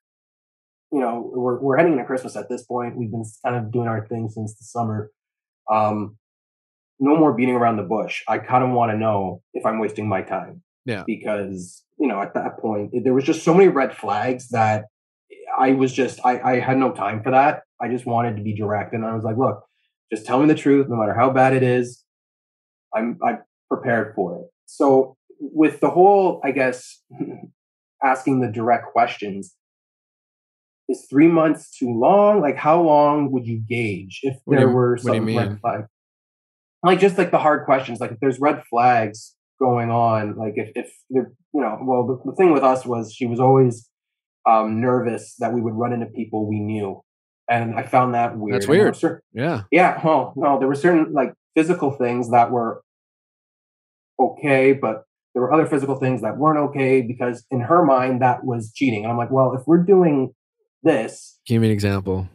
[0.92, 2.96] you know, we're we're heading into Christmas at this point.
[2.96, 5.12] We've been kind of doing our thing since the summer.
[5.70, 6.18] Um,
[7.00, 8.24] no more beating around the bush.
[8.28, 10.62] I kind of want to know if I'm wasting my time.
[10.86, 11.04] Yeah.
[11.06, 14.86] Because you know, at that point, there was just so many red flags that
[15.58, 17.64] I was just I I had no time for that.
[17.82, 19.64] I just wanted to be direct, and I was like, look,
[20.12, 22.04] just tell me the truth, no matter how bad it is.
[22.96, 24.46] I'm I'm prepared for it.
[24.66, 27.02] So with the whole, I guess,
[28.04, 29.56] asking the direct questions,
[30.90, 32.42] is three months too long?
[32.42, 35.60] Like, how long would you gauge if there you- were what do you some red
[35.62, 35.88] flags?
[36.84, 38.02] Like, just like the hard questions.
[38.02, 42.32] Like, if there's red flags going on, like if if there, you know, well, the,
[42.32, 43.90] the thing with us was she was always
[44.46, 47.02] um, nervous that we would run into people we knew,
[47.50, 48.56] and I found that weird.
[48.56, 49.22] That's And there were weird.
[49.34, 49.64] yeah.
[49.72, 52.82] yeah, well, no, there were certain like physical things that were
[54.20, 55.04] okay, but
[55.34, 59.04] there were other physical things that weren't okay because in her mind that was cheating.
[59.04, 60.34] And I'm like, well, if we're doing
[60.84, 62.28] this, Give me an example.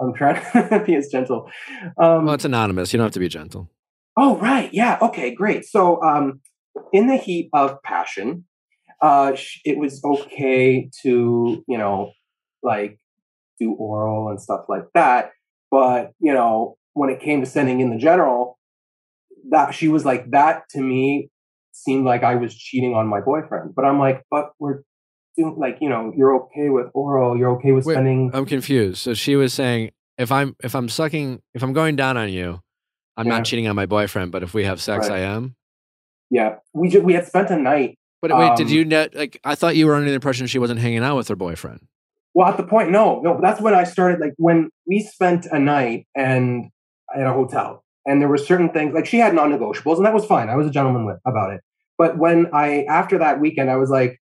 [0.00, 1.50] I'm trying to be as gentle.
[1.98, 2.92] Um, Well, it's anonymous.
[2.92, 3.70] You don't have to be gentle.
[4.16, 4.72] Oh, right.
[4.72, 4.98] Yeah.
[5.02, 5.64] Okay, great.
[5.64, 6.40] So, um,
[6.92, 8.44] in the heat of passion,
[9.00, 12.12] uh, it was okay to, you know,
[12.62, 12.98] like
[13.58, 15.32] do oral and stuff like that.
[15.70, 18.58] But, you know, when it came to sending in the general,
[19.50, 21.30] that she was like, that to me
[21.72, 23.74] seemed like I was cheating on my boyfriend.
[23.74, 24.82] But I'm like, but we're
[25.36, 28.30] doing, like, you know, you're okay with oral, you're okay with Wait, spending.
[28.32, 28.98] I'm confused.
[28.98, 32.60] So she was saying, if I'm if I'm sucking, if I'm going down on you,
[33.16, 33.36] I'm Yeah.
[33.38, 34.32] not cheating on my boyfriend.
[34.32, 35.20] But if we have sex, Right.
[35.20, 35.54] I am.
[36.30, 36.56] yeah.
[36.72, 39.38] We, ju- we had spent a night But wait, did Um, you net like?
[39.44, 41.80] I thought you were under the impression she wasn't hanging out with her boyfriend.
[42.32, 43.38] Well, at the point, no, no.
[43.40, 44.18] That's when I started.
[44.18, 46.70] Like when we spent a night and
[47.14, 50.24] at a hotel, and there were certain things like she had non-negotiables, and that was
[50.24, 50.48] fine.
[50.48, 51.60] I was a gentleman with about it.
[51.98, 54.18] But when I after that weekend, I was like,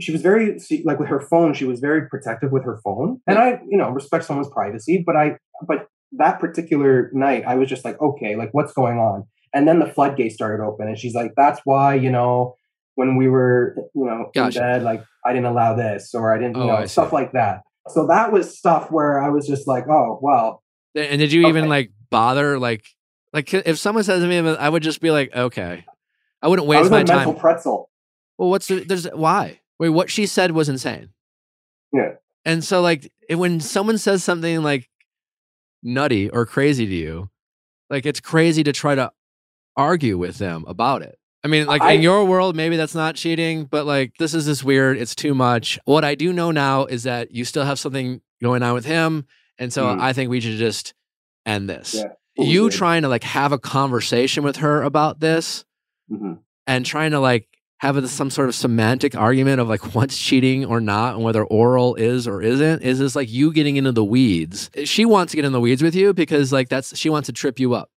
[0.00, 1.54] she was very like with her phone.
[1.54, 5.02] She was very protective with her phone, and I, you know, respect someone's privacy.
[5.06, 5.36] But I,
[5.66, 9.24] but that particular night, I was just like, okay, like what's going on?
[9.54, 12.54] And then the floodgate started open, and she's like, that's why, you know,
[12.94, 14.58] when we were, you know, Gotcha.
[14.58, 16.92] in bed, like I didn't allow this, or I didn't, you Oh, know, I see.
[16.92, 17.62] stuff like that.
[17.88, 20.62] So that was stuff where I was just like, oh, well,
[20.94, 22.84] And did you even like bother like
[23.32, 25.84] like if someone says to me, I would just be like, okay,
[26.42, 27.40] I wouldn't I waste was my a mental time.
[27.40, 27.90] pretzel.
[28.38, 29.60] Well, what's the there's why?
[29.78, 31.10] Wait, what she said was insane.
[31.92, 32.14] Yeah.
[32.44, 34.88] And so like when someone says something like
[35.86, 37.30] nutty or crazy to you,
[37.88, 39.12] like it's crazy to try to
[39.76, 41.18] argue with them about it.
[41.44, 44.46] I mean, like I- in your world, maybe that's not cheating, but like this is
[44.46, 44.98] this weird.
[44.98, 45.78] It's too much.
[45.84, 49.26] What I do know now is that you still have something going on with him,
[49.58, 50.00] and so Mhm.
[50.00, 50.92] I think we should just
[51.46, 51.94] end this.
[51.94, 52.04] Yeah.
[52.44, 55.64] You trying to like have a conversation with her about this
[56.10, 56.40] Mhm.
[56.66, 57.46] and trying to like
[57.78, 61.44] have a- some sort of semantic argument of like what's cheating or not and whether
[61.44, 65.36] oral is or isn't is this like you getting into the weeds she wants to
[65.36, 67.90] get in the weeds with you because like that's she wants to trip you up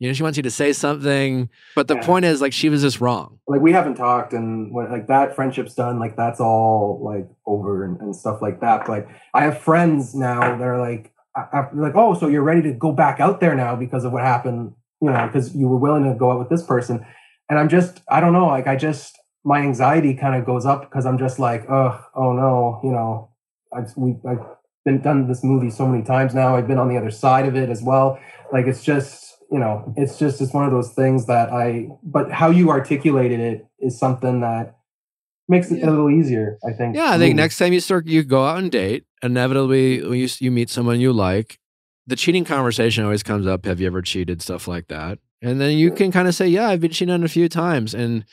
[0.00, 2.04] you know she wants you to say something but the Yeah.
[2.04, 5.36] point is like she was just wrong Like we haven't talked, and when like that
[5.36, 8.86] friendship's done, like that's all like over and, and stuff like that.
[8.86, 12.72] But I have friends now that are like, after, like, oh, so you're ready to
[12.72, 16.04] go back out there now because of what happened, you know, because you were willing
[16.04, 17.04] to go out with this person.
[17.52, 20.80] And I'm just, I don't know, like I just, my anxiety kind of goes up
[20.88, 23.28] because I'm just like, oh, oh no, you know,
[23.76, 24.38] I've we I've
[24.86, 26.56] been done this movie so many times now.
[26.56, 28.18] I've been on the other side of it as well.
[28.54, 31.88] Like it's just, you know, it's just it's one of those things that I.
[32.02, 34.76] But how you articulated it is something that
[35.46, 35.88] makes it Yeah.
[35.88, 36.56] a little easier.
[36.66, 36.96] I think.
[36.96, 40.28] yeah i think next time you start you go out and date inevitably when you,
[40.38, 41.58] you meet someone you like
[42.06, 45.76] the cheating conversation always comes up have you ever cheated stuff like that and then
[45.76, 47.94] you can kind of say yeah i've been cheated on a few times.
[47.94, 48.24] And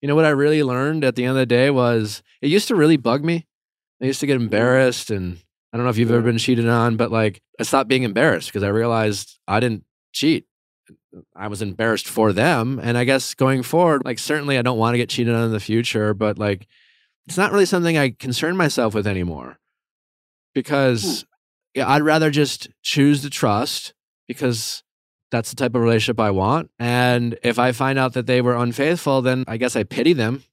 [0.00, 2.68] you know what i really learned at the end of the day was it used
[2.68, 3.46] to really bug me.
[4.02, 4.44] I used to get mm-hmm.
[4.44, 5.38] embarrassed and
[5.72, 8.48] i don't know if you've ever been cheated on but like i stopped being embarrassed
[8.48, 10.46] because i realized i didn't cheat.
[11.36, 14.94] I was embarrassed for them and i guess going forward like certainly i don't want
[14.94, 16.66] to get cheated on in the future but like
[17.26, 19.46] it's not really something I concern myself with anymore.
[19.46, 19.52] Hmm.
[20.54, 21.24] Because
[21.74, 23.94] yeah, I'd rather just choose to trust
[24.28, 24.82] because
[25.34, 26.70] that's the type of relationship I want.
[26.78, 30.44] And if I find out that they were unfaithful, then I guess I pity them.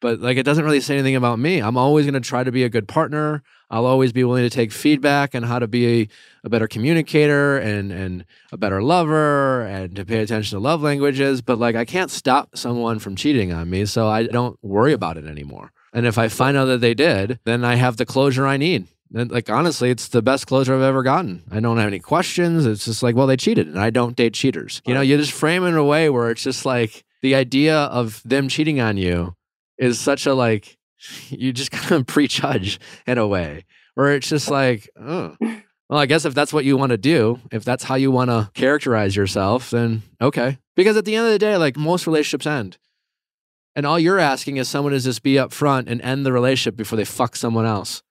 [0.00, 1.60] But like, it doesn't really say anything about me.
[1.60, 3.42] I'm always going to try to be a good partner.
[3.70, 6.08] I'll always be willing to take feedback and how to be
[6.44, 11.42] a, better communicator and and a better lover and to pay attention to love languages.
[11.42, 15.18] But like, I can't stop someone from cheating on me, so I don't worry about
[15.18, 15.72] it anymore.
[15.92, 18.88] And if I find out that they did, then I have the closure I need.
[19.14, 21.42] And like honestly, it's the best closure I've ever gotten.
[21.50, 22.66] I don't have any questions.
[22.66, 24.82] It's just like, well, they cheated, and I don't date cheaters.
[24.86, 27.76] You know, you just frame it in a way where it's just like the idea
[27.76, 29.34] of them cheating on you
[29.78, 30.78] is such a like
[31.28, 35.36] you just kind of prejudge in a way, where it's just like, oh.
[35.88, 38.30] Well, I guess if that's what you want to do, if that's how you want
[38.30, 40.56] to characterize yourself, then okay.
[40.74, 42.78] Because at the end of the day, like most relationships end.
[43.76, 46.96] And all you're asking is someone to just be upfront and end the relationship before
[46.96, 48.02] they fuck someone else.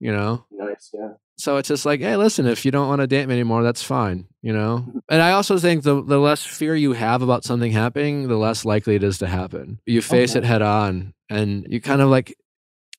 [0.00, 0.44] You know?
[0.50, 1.12] Nice, yeah.
[1.36, 3.82] So it's just like, hey, listen, if you don't want to date me anymore, that's
[3.82, 4.84] fine, you know?
[4.88, 4.98] Mm-hmm.
[5.08, 8.64] And I also think the, the less fear you have about something happening, the less
[8.64, 9.80] likely it is to happen.
[9.86, 10.40] You oh, face Okay.
[10.40, 12.36] it head on and you kind of like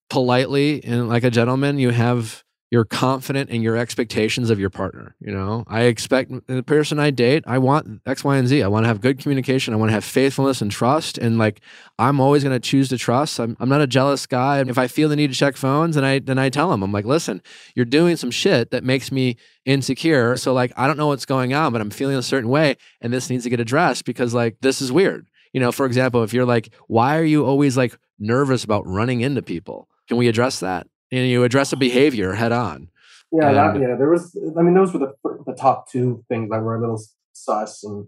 [0.10, 5.16] politely and like a gentleman, you have you're confident in your expectations of your partner.
[5.20, 8.62] You know, I expect the person I date, I want X, Y, and Z.
[8.62, 9.74] I want to have good communication.
[9.74, 11.18] I want to have faithfulness and trust.
[11.18, 11.62] And like,
[11.98, 13.40] I'm always going to choose to trust.
[13.40, 14.60] I'm, I'm not a jealous guy.
[14.60, 16.92] If I feel the need to check phones, then I then I tell him, I'm
[16.92, 17.42] like, listen,
[17.76, 20.38] you're doing some shit that makes me insecure.
[20.38, 23.12] So like, I don't know what's going on, but I'm feeling a certain way, and
[23.12, 25.28] this needs to get addressed because like this is weird.
[25.54, 29.22] You know, for example, if you're like, why are you always like nervous about running
[29.22, 29.90] into people?
[30.08, 30.86] Can we address that?
[31.12, 32.90] And you address a behavior head on.
[33.32, 33.96] Yeah, that, yeah.
[33.96, 34.36] There was.
[34.58, 35.14] I mean, those were the
[35.46, 37.02] the top two things that were a little
[37.34, 38.08] sus, and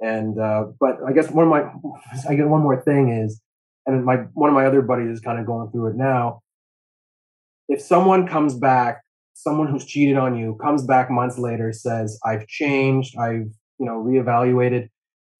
[0.00, 1.64] and uh, but I guess one of my
[2.28, 3.40] I get one more thing is,
[3.86, 6.42] and my one of my other buddies is kind of going through it now.
[7.68, 9.02] If someone comes back,
[9.34, 13.16] someone who's cheated on you comes back months later, says, "I've changed.
[13.18, 14.88] I've you know reevaluated,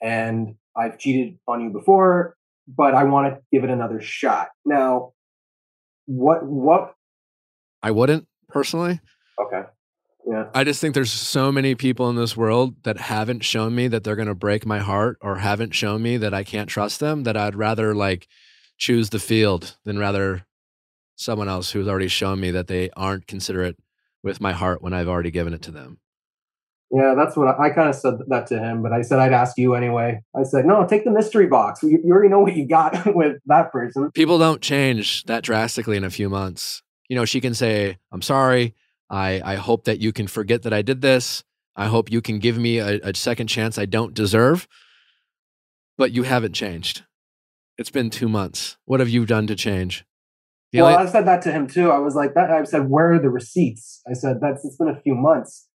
[0.03, 2.37] and I've cheated on you before,
[2.69, 5.13] but I want to give it another shot." Now,
[6.07, 6.95] what what?
[7.83, 9.01] I wouldn't personally.
[9.41, 9.62] Okay,
[10.26, 10.49] yeah.
[10.55, 14.05] I just think there's so many people in this world that haven't shown me that
[14.05, 17.24] they're going to break my heart or haven't shown me that I can't trust them
[17.24, 18.28] that I'd rather like
[18.78, 20.47] choose the field than rather
[21.16, 23.76] someone else who's already shown me that they aren't considerate
[24.22, 25.99] with my heart when I've already given it to them.
[26.91, 29.33] Yeah, that's what I, I kind of said that to him, but I said I'd
[29.33, 30.20] ask you anyway.
[30.37, 31.83] I said, no, take the mystery box.
[31.83, 34.11] You, you already know what you got with that person.
[34.12, 36.83] People don't change that drastically in a few months.
[37.13, 38.75] You know, she can say, I'm sorry.
[39.11, 41.45] I, I hope that you can forget that I did this.
[41.77, 44.67] I hope you can give me a, a second chance I don't deserve.
[45.99, 47.03] But you haven't changed.
[47.77, 48.79] It's been two months.
[48.87, 50.07] What have you done to change?
[50.73, 51.91] The well, only- I said that to him too.
[51.91, 52.51] I was like, that.
[52.51, 54.01] I said, where are the receipts?
[54.09, 55.69] I said, that's it's been a few months.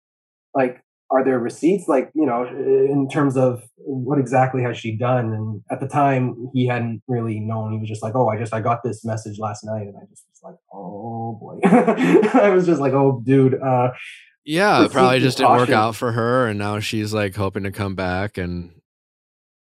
[0.55, 1.87] Like, are there receipts?
[1.87, 5.33] Like, you know, in terms of what exactly has she done?
[5.33, 7.71] And at the time, he hadn't really known.
[7.73, 10.05] He was just like, oh, I just I got this message last night, and I
[10.09, 11.59] just was like, oh boy.
[12.39, 13.55] I was just like, oh, dude.
[13.55, 13.89] Uh,
[14.43, 16.47] yeah, it probably just didn't work out for her.
[16.47, 18.37] And now she's like hoping to come back.
[18.37, 18.71] And,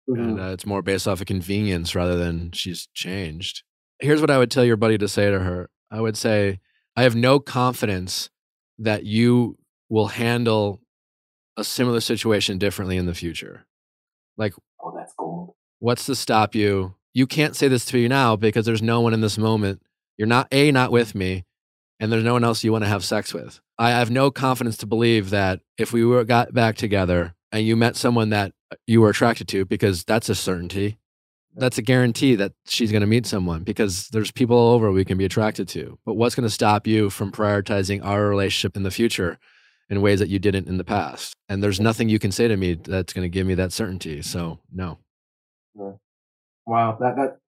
[0.10, 0.20] mhm.
[0.20, 3.64] and uh, it's more based off of convenience rather than she's changed.
[4.00, 6.60] Here's what I would tell your buddy to say to her I would say,
[6.96, 8.30] I have no confidence
[8.80, 9.58] that you
[9.90, 10.82] will handle
[11.58, 13.66] a similar situation differently in the future.
[14.38, 15.56] Like, oh, that's gold.
[15.80, 16.96] what's to stop you?
[17.14, 19.82] You can't say this to me now because there's no one in this moment.
[20.18, 21.46] You're not A, not with me,
[22.00, 23.60] and there's no one else you want to have sex with.
[23.80, 27.76] I have no confidence to believe that if we were got back together and you
[27.76, 31.00] met someone that uh, you were attracted to, because that's a certainty,
[31.56, 35.06] that's a guarantee that she's going to meet someone because there's people all over we
[35.06, 35.98] can be attracted to.
[36.06, 39.40] But what's going to stop you from prioritizing our relationship in the future
[39.90, 41.34] in ways that you didn't in the past?
[41.50, 44.22] And there's nothing you can say to me that's going to give me that certainty.
[44.22, 45.00] So, no.
[46.66, 47.40] Wow, that that's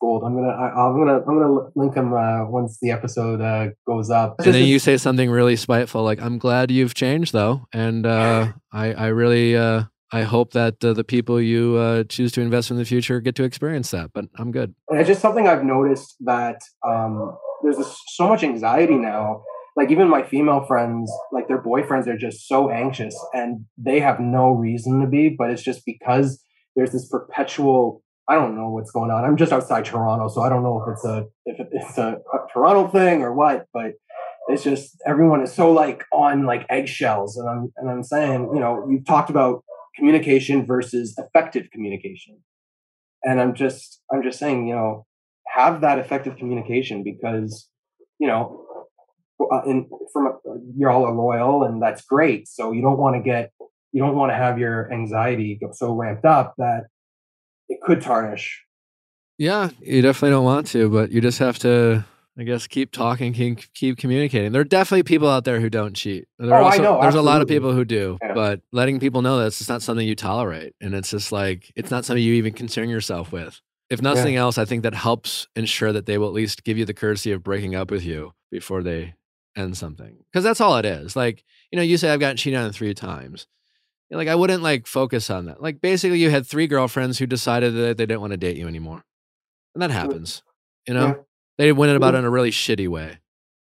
[0.00, 0.24] gold.
[0.24, 4.10] I'm gonna I, I'm gonna I'm gonna link him uh, once the episode uh, goes
[4.10, 4.36] up.
[4.44, 8.52] and then you say something really spiteful like i'm glad you've changed though and uh,
[8.72, 12.70] I, I really uh, i hope that uh, the people you uh, choose to invest
[12.70, 15.64] in the future get to experience that but i'm good And it's just something I've
[15.64, 19.42] noticed that um, there's this, so much anxiety now.
[19.76, 24.20] Like even my female friends, like their boyfriends are just so anxious, and they have
[24.20, 26.42] no reason to be, but it's just because
[26.76, 28.02] there's this perpetual.
[28.28, 29.24] I don't know what's going on.
[29.24, 32.38] I'm just outside Toronto, so I don't know if it's a if it's a, a
[32.52, 33.92] Toronto thing or what, but
[34.48, 38.60] it's just everyone is so like on like eggshells, and I'm and I'm saying, you
[38.60, 39.64] know, you've talked about
[39.96, 42.38] communication versus effective communication
[43.24, 45.06] and i'm just i'm just saying you know
[45.46, 47.68] have that effective communication because
[48.18, 48.61] you know
[49.50, 50.32] uh, in from a,
[50.76, 53.52] you're all loyal and that's great so you don't want to get
[53.92, 56.84] you don't want to have your anxiety go so ramped up that
[57.68, 58.62] it could tarnish
[59.38, 62.04] Yeah, you definitely don't want to, but you just have to,
[62.38, 64.52] I guess, keep talking, keep, keep communicating.
[64.52, 66.28] There are definitely people out there who don't cheat.
[66.38, 68.34] There are Oh, I know, There's a lot of people who do, Yeah.
[68.34, 70.74] but letting people know that it's just not something you tolerate.
[70.80, 73.60] And it's just like, it's not something you even concern yourself with.
[73.90, 76.84] If nothing else, I think that helps ensure that they will at least give you
[76.84, 79.14] the courtesy of breaking up with you before they
[79.56, 80.16] end something.
[80.32, 81.16] Because that's all it is.
[81.16, 83.46] Like, you know, you say I've gotten cheated on three times.
[84.10, 85.62] Like, I wouldn't like focus on that.
[85.62, 88.68] Like, basically, you had three girlfriends who decided that they didn't want to date you
[88.68, 89.04] anymore.
[89.74, 90.42] And that happens.
[90.86, 91.14] You know, Yeah.
[91.56, 93.18] they went about it in a really shitty way.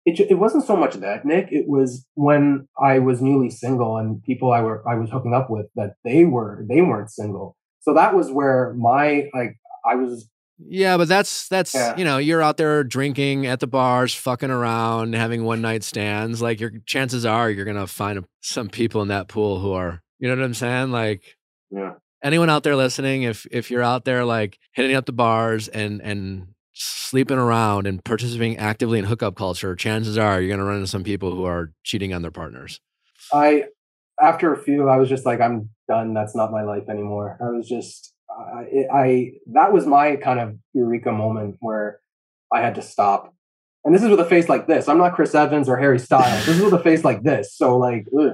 [0.07, 1.49] it, it wasn't so much that Nick.
[1.51, 5.51] It was when I was newly single and people I were I was hooking up
[5.51, 7.57] with that they were they weren't single.
[7.81, 10.29] So that was where my like I was
[10.59, 11.97] Yeah, but that's that's Yeah.
[11.97, 16.43] you know you're out there drinking at the bars, fucking around, having one night stands.
[16.43, 20.29] Like your chances are you're gonna find some people in that pool who are you
[20.29, 20.91] know what I'm saying.
[20.91, 21.37] Like
[21.71, 25.69] yeah anyone out there listening, if if you're out there like hitting up the bars
[25.69, 30.77] and and sleeping around and participating actively in hookup culture, chances are you're gonna run
[30.77, 32.81] into some people who are cheating on their partners.
[33.33, 33.65] I
[34.21, 36.15] after a few I was just like I'm done.
[36.15, 37.39] That's not my life anymore.
[37.41, 42.01] I was just I I that was my kind of eureka moment where
[42.53, 43.35] I had to stop.
[43.85, 44.89] And this is with a face like this.
[44.89, 46.47] I'm not Chris Evans or Harry Styles.
[46.47, 47.55] This is with a face like this.
[47.55, 48.33] So like, ugh.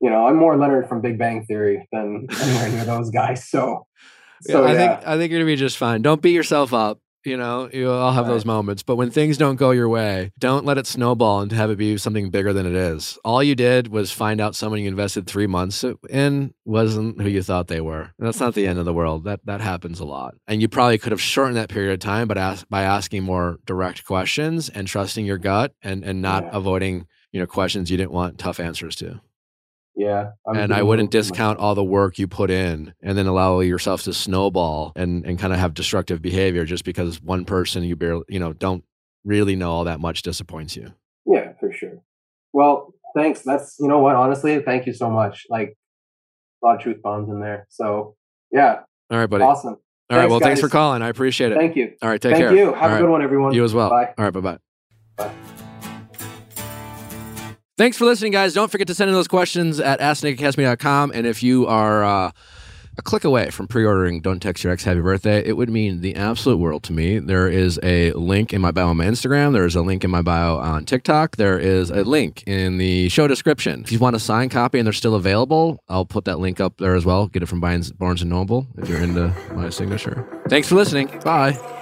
[0.00, 3.48] you know, I'm more Leonard from Big Bang Theory than anywhere near those guys.
[3.48, 3.86] So,
[4.42, 4.96] so I yeah.
[4.96, 6.02] think I think you're gonna be just fine.
[6.02, 7.00] Don't beat yourself up.
[7.28, 10.64] You know, you all have those moments, but when things don't go your way, don't
[10.64, 13.18] let it snowball and have it be something bigger than it is.
[13.22, 17.42] All you did was find out someone you invested three months in wasn't who you
[17.42, 18.12] thought they were.
[18.18, 19.24] And that's not the end of the world.
[19.24, 22.28] That that happens a lot, and you probably could have shortened that period of time,
[22.28, 26.50] but ask, by asking more direct questions and trusting your gut, and and not Yeah.
[26.54, 29.20] avoiding you know questions you didn't want tough answers to
[29.98, 30.30] yeah.
[30.46, 34.02] I'm and I wouldn't discount all the work you put in and then allow yourself
[34.04, 38.22] to snowball and, and kind of have destructive behavior just because one person you barely,
[38.28, 38.84] you know, don't
[39.24, 40.94] really know all that much disappoints you.
[41.26, 42.00] Yeah, for sure.
[42.52, 43.42] Well, thanks.
[43.42, 44.14] That's you know what.
[44.14, 45.44] Honestly, thank you so much.
[45.50, 45.76] Like
[46.62, 47.66] a lot of truth bombs in there.
[47.68, 48.14] So
[48.52, 48.80] yeah,
[49.10, 49.42] All right, buddy.
[49.44, 49.70] awesome.
[49.70, 49.76] all
[50.10, 50.20] right.
[50.20, 51.02] Thanks, Well, thanks for calling.
[51.02, 51.56] I appreciate it.
[51.58, 51.92] Thank you.
[52.02, 52.20] all right.
[52.20, 52.48] Take Thank care.
[52.50, 52.68] Thank you.
[52.68, 53.00] All Have a right.
[53.00, 53.52] good one, everyone.
[53.52, 53.90] You as well.
[53.90, 54.14] Bye.
[54.16, 54.32] All right.
[54.32, 54.58] Bye
[55.18, 55.67] bye.
[57.78, 58.54] Thanks for listening, guys.
[58.54, 61.12] Don't forget to send in those questions at asknick@kastmedia.com.
[61.14, 62.32] And if you are uh,
[62.98, 66.00] a click away from pre ordering Don't Text Your Ex Happy Birthday, it would mean
[66.00, 67.20] the absolute world to me.
[67.20, 69.52] There is a link in my bio on my Instagram.
[69.52, 71.36] There is a link in my bio on TikTok.
[71.36, 73.82] There is a link in the show description.
[73.82, 76.78] If you want a signed copy and they're still available, I'll put that link up
[76.78, 77.28] there as well.
[77.28, 80.26] Get it from Barnes and Noble if you're into my signature.
[80.48, 81.06] Thanks for listening.
[81.24, 81.77] Bye.